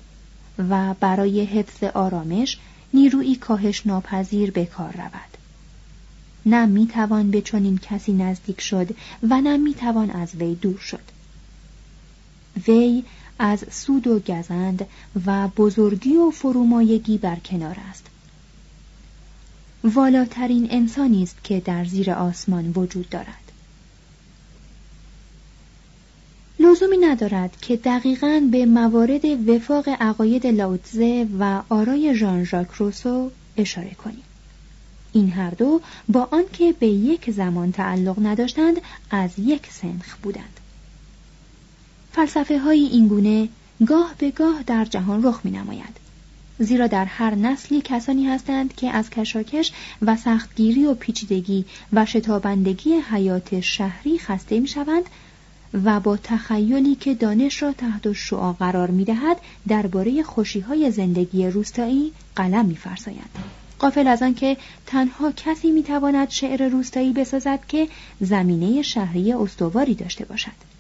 و 0.70 0.94
برای 1.00 1.46
حفظ 1.46 1.84
آرامش 1.84 2.58
نیروی 2.94 3.36
کاهش 3.36 3.88
ناپذیر 3.88 4.52
به 4.52 4.66
کار 4.66 4.92
رود. 4.92 5.38
نه 6.46 6.66
می‌توان 6.66 7.32
به 7.32 7.42
چنین 7.42 7.78
کسی 7.78 8.14
نزدیک 8.14 8.62
شد 8.62 8.96
و 9.30 9.42
نه 9.42 9.58
می‌توان 9.58 10.10
از 10.10 10.36
وی 10.36 10.56
دور 10.56 10.78
شد 10.78 11.04
وی 12.68 13.04
از 13.40 13.66
سود 13.72 14.08
و 14.08 14.20
گزند 14.20 14.86
و 15.26 15.48
بزرگی 15.48 16.16
و 16.16 16.32
فرومایگی 16.32 17.18
بر 17.18 17.36
کنار 17.36 17.78
است 17.90 18.06
والاترین 19.84 20.68
انسانی 20.72 21.24
است 21.24 21.44
که 21.44 21.60
در 21.60 21.86
زیر 21.86 22.12
آسمان 22.12 22.72
وجود 22.76 23.10
دارد 23.10 23.43
لزومی 26.64 26.98
ندارد 26.98 27.58
که 27.62 27.76
دقیقا 27.76 28.48
به 28.52 28.66
موارد 28.66 29.50
وفاق 29.50 29.90
عقاید 29.90 30.48
لاوتزه 30.48 31.28
و 31.40 31.62
آرای 31.70 32.16
ژان 32.16 32.44
ژاک 32.44 32.68
روسو 32.72 33.32
اشاره 33.58 33.94
کنیم 33.94 34.24
این 35.14 35.32
هر 35.32 35.50
دو 35.50 35.82
با 36.10 36.28
آنکه 36.32 36.74
به 36.80 36.88
یک 36.88 37.32
زمان 37.32 37.72
تعلق 37.72 38.26
نداشتند 38.26 38.82
از 39.12 39.30
یک 39.38 39.68
سنخ 39.72 40.18
بودند 40.24 40.60
فلسفه 42.12 42.60
های 42.60 42.80
اینگونه 42.80 43.50
گاه 43.88 44.16
به 44.18 44.32
گاه 44.32 44.64
در 44.68 44.86
جهان 44.86 45.24
رخ 45.24 45.42
می 45.44 45.52
نماید. 45.52 45.98
زیرا 46.60 46.88
در 46.88 47.06
هر 47.06 47.36
نسلی 47.36 47.82
کسانی 47.82 48.28
هستند 48.28 48.76
که 48.76 48.90
از 48.90 49.10
کشاکش 49.10 49.72
و 50.02 50.16
سختگیری 50.16 50.86
و 50.86 50.94
پیچیدگی 50.94 51.66
و 51.94 52.06
شتابندگی 52.06 52.94
حیات 52.94 53.60
شهری 53.60 54.20
خسته 54.20 54.60
می 54.60 54.68
شوند 54.68 55.04
و 55.74 56.00
با 56.00 56.18
تخیلی 56.18 56.96
که 56.96 57.14
دانش 57.14 57.64
را 57.64 57.72
تحت 57.72 58.14
شعا 58.14 58.54
قرار 58.54 58.92
می 58.92 59.04
دهد 59.04 59.38
درباره 59.68 60.24
خوشی 60.24 60.60
های 60.60 60.92
زندگی 60.92 61.48
روستایی 61.48 62.12
قلم 62.36 62.66
می 62.66 62.76
فرسایند. 62.76 63.30
قافل 63.80 64.08
از 64.08 64.22
آنکه 64.22 64.58
تنها 64.86 65.32
کسی 65.32 65.72
می‌تواند 65.72 66.30
شعر 66.30 66.68
روستایی 66.68 67.14
بسازد 67.14 67.60
که 67.68 67.88
زمینه 68.22 68.82
شهری 68.82 69.34
استواری 69.34 69.94
داشته 69.94 70.26
باشد 70.26 70.74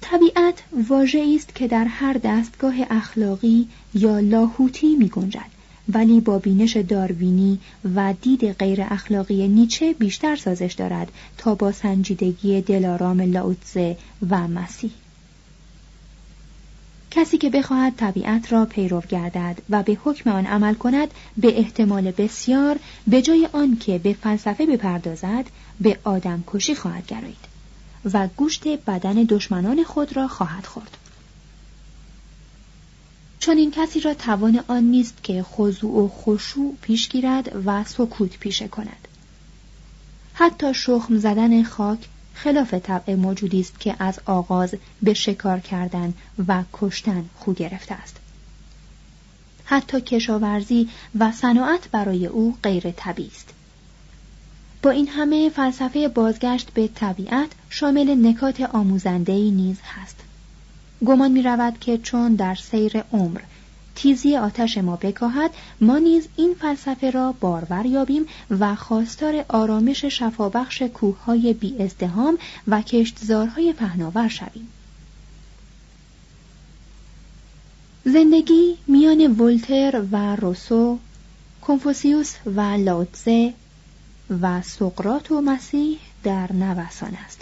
طبیعت 0.00 0.62
واژه 0.88 1.32
است 1.36 1.54
که 1.54 1.68
در 1.68 1.84
هر 1.84 2.12
دستگاه 2.12 2.74
اخلاقی 2.90 3.68
یا 3.94 4.20
لاهوتی 4.20 4.96
می 4.96 5.08
گنجد 5.08 5.55
ولی 5.88 6.20
با 6.20 6.38
بینش 6.38 6.76
داروینی 6.76 7.58
و 7.94 8.14
دید 8.22 8.52
غیر 8.52 8.82
اخلاقی 8.82 9.48
نیچه 9.48 9.92
بیشتر 9.92 10.36
سازش 10.36 10.72
دارد 10.72 11.12
تا 11.38 11.54
با 11.54 11.72
سنجیدگی 11.72 12.60
دلارام 12.60 13.20
لاوتزه 13.20 13.96
و 14.30 14.48
مسیح. 14.48 14.90
کسی 17.10 17.38
که 17.38 17.50
بخواهد 17.50 17.96
طبیعت 17.96 18.52
را 18.52 18.64
پیرو 18.64 19.02
گردد 19.08 19.58
و 19.70 19.82
به 19.82 19.98
حکم 20.04 20.30
آن 20.30 20.46
عمل 20.46 20.74
کند 20.74 21.08
به 21.36 21.58
احتمال 21.58 22.10
بسیار 22.10 22.78
به 23.06 23.22
جای 23.22 23.48
آن 23.52 23.76
که 23.76 23.98
به 23.98 24.12
فلسفه 24.12 24.66
بپردازد 24.66 25.44
به 25.80 25.98
آدم 26.04 26.44
کشی 26.46 26.74
خواهد 26.74 27.06
گرایید 27.06 27.56
و 28.12 28.28
گوشت 28.36 28.68
بدن 28.68 29.14
دشمنان 29.14 29.84
خود 29.84 30.16
را 30.16 30.28
خواهد 30.28 30.66
خورد. 30.66 30.96
چون 33.46 33.58
این 33.58 33.70
کسی 33.70 34.00
را 34.00 34.14
توان 34.14 34.64
آن 34.68 34.82
نیست 34.82 35.22
که 35.22 35.42
خضوع 35.42 36.04
و 36.04 36.08
خشوع 36.08 36.74
پیش 36.82 37.08
گیرد 37.08 37.52
و 37.66 37.84
سکوت 37.84 38.38
پیشه 38.38 38.68
کند. 38.68 39.08
حتی 40.34 40.74
شخم 40.74 41.18
زدن 41.18 41.62
خاک 41.62 41.98
خلاف 42.34 42.74
طبع 42.74 43.14
موجودی 43.14 43.60
است 43.60 43.80
که 43.80 43.96
از 43.98 44.20
آغاز 44.24 44.74
به 45.02 45.14
شکار 45.14 45.60
کردن 45.60 46.14
و 46.48 46.62
کشتن 46.72 47.24
خو 47.36 47.52
گرفته 47.52 47.94
است. 47.94 48.16
حتی 49.64 50.00
کشاورزی 50.00 50.88
و 51.18 51.32
صناعت 51.32 51.88
برای 51.90 52.26
او 52.26 52.56
غیر 52.62 52.90
طبیعی 52.90 53.30
است. 53.34 53.48
با 54.82 54.90
این 54.90 55.08
همه 55.08 55.50
فلسفه 55.50 56.08
بازگشت 56.08 56.70
به 56.74 56.88
طبیعت 56.88 57.48
شامل 57.70 58.26
نکات 58.26 58.60
آموزندهی 58.60 59.50
نیز 59.50 59.76
هست. 59.84 60.25
گمان 61.04 61.30
می 61.30 61.42
رود 61.42 61.78
که 61.80 61.98
چون 61.98 62.34
در 62.34 62.54
سیر 62.54 63.04
عمر 63.12 63.40
تیزی 63.94 64.36
آتش 64.36 64.78
ما 64.78 64.96
بکاهد 64.96 65.50
ما 65.80 65.98
نیز 65.98 66.28
این 66.36 66.54
فلسفه 66.60 67.10
را 67.10 67.34
بارور 67.40 67.86
یابیم 67.86 68.26
و 68.50 68.74
خواستار 68.74 69.44
آرامش 69.48 70.04
شفابخش 70.04 70.82
کوههای 70.82 71.54
بی 71.54 71.82
ازدهام 71.82 72.38
و 72.68 72.82
کشتزارهای 72.82 73.72
پهناور 73.72 74.28
شویم. 74.28 74.68
زندگی 78.04 78.76
میان 78.86 79.26
ولتر 79.40 80.02
و 80.12 80.36
روسو 80.36 80.98
کنفوسیوس 81.62 82.34
و 82.46 82.60
لاوتزه 82.60 83.54
و 84.42 84.62
سقرات 84.62 85.30
و 85.30 85.40
مسیح 85.40 85.98
در 86.22 86.52
نوسان 86.52 87.14
است. 87.24 87.40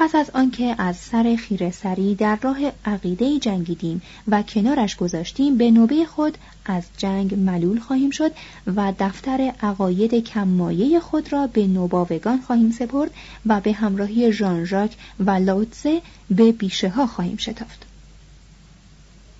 پس 0.00 0.14
از 0.14 0.30
آنکه 0.34 0.74
از 0.78 0.96
سر 0.96 1.36
خیره 1.36 1.70
سری 1.70 2.14
در 2.14 2.38
راه 2.42 2.58
عقیده 2.84 3.38
جنگیدیم 3.38 4.02
و 4.28 4.42
کنارش 4.42 4.96
گذاشتیم 4.96 5.56
به 5.56 5.70
نوبه 5.70 6.04
خود 6.04 6.38
از 6.66 6.82
جنگ 6.96 7.34
ملول 7.34 7.80
خواهیم 7.80 8.10
شد 8.10 8.32
و 8.76 8.92
دفتر 8.98 9.52
عقاید 9.62 10.14
کممایه 10.14 11.00
خود 11.00 11.32
را 11.32 11.46
به 11.46 11.66
نوباوگان 11.66 12.40
خواهیم 12.40 12.70
سپرد 12.70 13.10
و 13.46 13.60
به 13.60 13.72
همراهی 13.72 14.32
ژان 14.32 14.64
ژاک 14.64 14.96
و 15.20 15.30
لاوتزه 15.30 16.02
به 16.30 16.52
بیشه 16.52 16.88
ها 16.88 17.06
خواهیم 17.06 17.36
شتافت. 17.36 17.86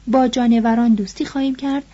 با 0.07 0.29
جانوران 0.29 0.95
دوستی 0.95 1.25
خواهیم 1.25 1.55
کرد 1.55 1.85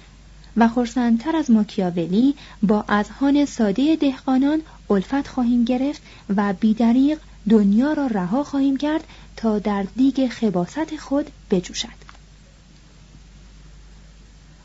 و 0.56 0.68
خورسندتر 0.68 1.36
از 1.36 1.50
ماکیاولی 1.50 2.34
با 2.62 2.84
اذهان 2.88 3.44
ساده 3.44 3.96
دهقانان 3.96 4.60
الفت 4.90 5.28
خواهیم 5.28 5.64
گرفت 5.64 6.02
و 6.36 6.52
بیدریق 6.60 7.18
دنیا 7.50 7.92
را 7.92 8.06
رها 8.06 8.44
خواهیم 8.44 8.76
کرد 8.76 9.04
تا 9.36 9.58
در 9.58 9.82
دیگ 9.96 10.28
خباست 10.28 10.96
خود 10.96 11.30
بجوشد. 11.50 12.04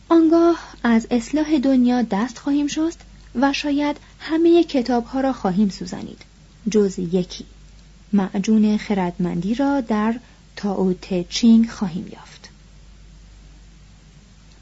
آنگاه 0.10 0.60
از 0.84 1.08
اصلاح 1.12 1.58
دنیا 1.58 2.02
دست 2.02 2.38
خواهیم 2.40 2.68
شست 2.68 3.00
و 3.36 3.54
شاید 3.54 3.98
همه 4.20 4.64
کتاب 4.64 5.06
ها 5.06 5.22
را 5.22 5.34
خواهیم 5.34 5.70
سوزانید 5.70 6.22
جز 6.72 7.00
یکی. 7.00 7.46
معجون 8.14 8.78
خردمندی 8.78 9.56
را 9.56 9.82
در 9.82 10.20
تاو 10.56 10.96
چینگ 11.30 11.70
خواهیم 11.70 12.08
یافت. 12.14 12.50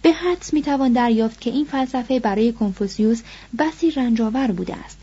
به 0.01 0.11
حدس 0.13 0.53
می‌توان 0.53 0.93
دریافت 0.93 1.41
که 1.41 1.49
این 1.49 1.65
فلسفه 1.65 2.19
برای 2.19 2.53
کنفوسیوس 2.53 3.21
بسی 3.59 3.91
رنجاور 3.91 4.51
بوده 4.51 4.75
است. 4.75 4.97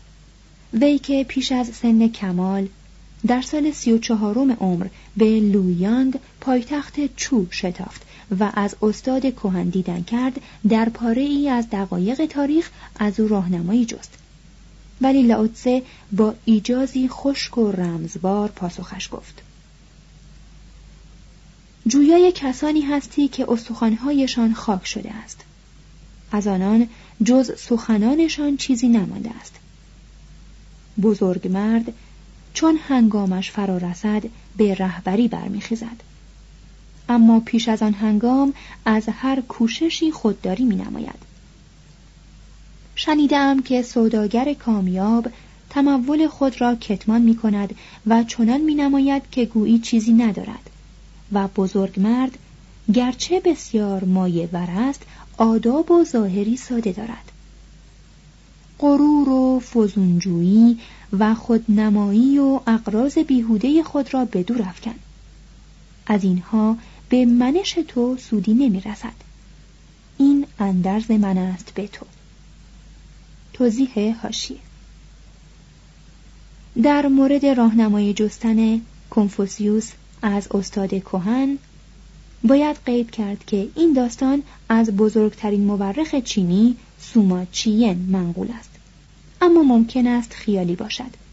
وی 0.73 0.99
که 0.99 1.23
پیش 1.23 1.51
از 1.51 1.67
سن 1.67 2.07
کمال 2.07 2.67
در 3.27 3.41
سال 3.41 3.71
سی 3.71 3.91
و 3.91 3.97
چهارم 3.97 4.51
عمر 4.51 4.87
به 5.17 5.39
لویانگ 5.39 6.19
پایتخت 6.41 7.15
چو 7.15 7.45
شتافت 7.51 8.01
و 8.39 8.51
از 8.53 8.75
استاد 8.81 9.21
کهن 9.35 9.69
دیدن 9.69 10.03
کرد 10.03 10.41
در 10.69 10.89
پاره 10.89 11.21
ای 11.21 11.49
از 11.49 11.69
دقایق 11.69 12.25
تاریخ 12.25 12.69
از 12.99 13.19
او 13.19 13.27
راهنمایی 13.27 13.85
جست. 13.85 14.13
ولی 15.01 15.23
لاوتسه 15.23 15.83
با 16.11 16.35
ایجازی 16.45 17.07
خشک 17.07 17.57
و 17.57 17.71
رمزبار 17.71 18.49
پاسخش 18.49 19.09
گفت. 19.11 19.41
جویای 21.87 22.31
کسانی 22.35 22.81
هستی 22.81 23.27
که 23.27 23.51
استخوانهایشان 23.51 24.53
خاک 24.53 24.87
شده 24.87 25.13
است. 25.13 25.41
از 26.31 26.47
آنان 26.47 26.87
جز 27.23 27.51
سخنانشان 27.59 28.57
چیزی 28.57 28.87
نمانده 28.87 29.31
است. 29.41 29.55
بزرگ 31.01 31.47
مرد 31.47 31.93
چون 32.55 32.79
هنگامش 32.87 33.51
فرا 33.51 33.77
رسد 33.77 34.23
به 34.57 34.75
رهبری 34.75 35.27
برمیخیزد 35.27 36.03
اما 37.09 37.39
پیش 37.39 37.69
از 37.69 37.81
آن 37.83 37.93
هنگام 37.93 38.53
از 38.85 39.03
هر 39.09 39.41
کوششی 39.41 40.11
خودداری 40.11 40.65
می 40.65 40.75
نماید. 40.75 41.25
شنیدم 42.95 43.61
که 43.61 43.81
سوداگر 43.81 44.53
کامیاب 44.53 45.27
تمول 45.69 46.27
خود 46.27 46.61
را 46.61 46.75
کتمان 46.75 47.21
می 47.21 47.35
کند 47.35 47.75
و 48.07 48.23
چنان 48.23 48.61
می 48.61 48.75
نماید 48.75 49.23
که 49.31 49.45
گویی 49.45 49.79
چیزی 49.79 50.13
ندارد 50.13 50.69
و 51.31 51.47
بزرگ 51.47 51.99
مرد 51.99 52.37
گرچه 52.93 53.39
بسیار 53.39 54.03
مایه 54.03 54.49
ور 54.53 54.69
است 54.71 55.03
آداب 55.37 55.91
و 55.91 56.03
ظاهری 56.03 56.57
ساده 56.57 56.91
دارد 56.91 57.31
غرور 58.79 59.29
و 59.29 59.59
فزونجویی 59.59 60.79
و 61.19 61.35
خودنمایی 61.35 62.39
و 62.39 62.59
اقراض 62.67 63.17
بیهوده 63.17 63.83
خود 63.83 64.13
را 64.13 64.25
به 64.25 64.43
دور 64.43 64.61
افکن. 64.61 64.95
از 66.07 66.23
اینها 66.23 66.77
به 67.09 67.25
منش 67.25 67.71
تو 67.87 68.17
سودی 68.17 68.53
نمی 68.53 68.79
رسد 68.79 69.13
این 70.17 70.45
اندرز 70.59 71.11
من 71.11 71.37
است 71.37 71.71
به 71.75 71.87
تو. 71.87 72.05
توضیح 73.53 74.15
هاشیه. 74.21 74.57
در 76.83 77.07
مورد 77.07 77.45
راهنمای 77.45 78.13
جستن 78.13 78.81
کنفوسیوس 79.09 79.91
از 80.21 80.47
استاد 80.51 80.95
کوهن 80.95 81.57
باید 82.43 82.77
قید 82.85 83.11
کرد 83.11 83.45
که 83.45 83.67
این 83.75 83.93
داستان 83.93 84.43
از 84.69 84.91
بزرگترین 84.91 85.61
مورخ 85.61 86.15
چینی 86.15 86.75
سوما 86.99 87.45
چین 87.51 87.97
منقول 88.11 88.47
است. 88.59 88.74
اما 89.45 89.63
ممکن 89.63 90.07
است 90.07 90.33
خیالی 90.33 90.75
باشد 90.75 91.25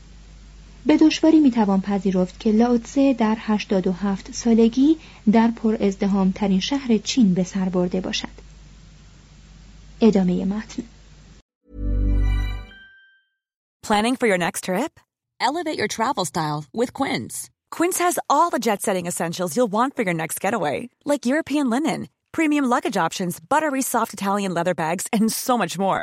به 0.86 0.96
دشواری 0.96 1.40
می‌توان 1.40 1.80
پذیرفت 1.80 2.40
که 2.40 2.52
لاوتسه 2.52 3.14
در 3.14 3.36
87 3.38 4.32
سالگی 4.32 4.96
در 5.32 5.50
پر 5.50 5.76
ازدهام 5.80 6.32
ترین 6.32 6.60
شهر 6.60 6.98
چین 6.98 7.34
به 7.34 7.44
سر 7.44 7.68
برده 7.68 8.00
باشد 8.00 8.42
ادامه 10.00 10.44
متن 10.44 10.82
Planning 13.88 14.16
for 14.20 14.28
your 14.28 14.38
next 14.46 14.60
trip? 14.68 14.92
Elevate 15.48 15.78
your 15.80 15.88
travel 15.96 16.24
style 16.24 16.60
with 16.80 16.90
Quince. 16.98 17.34
Quince 17.76 17.98
has 18.06 18.16
all 18.34 18.48
the 18.50 18.64
jet-setting 18.66 19.06
essentials 19.06 19.56
you'll 19.56 19.74
want 19.78 19.96
for 19.96 20.02
your 20.06 20.18
next 20.22 20.40
getaway, 20.44 20.76
like 21.04 21.30
European 21.32 21.66
linen, 21.74 22.00
premium 22.36 22.64
luggage 22.74 22.98
options, 23.06 23.40
buttery 23.52 23.82
soft 23.82 24.12
Italian 24.18 24.52
leather 24.54 24.76
bags, 24.84 25.04
and 25.12 25.24
so 25.46 25.54
much 25.62 25.74
more. 25.86 26.02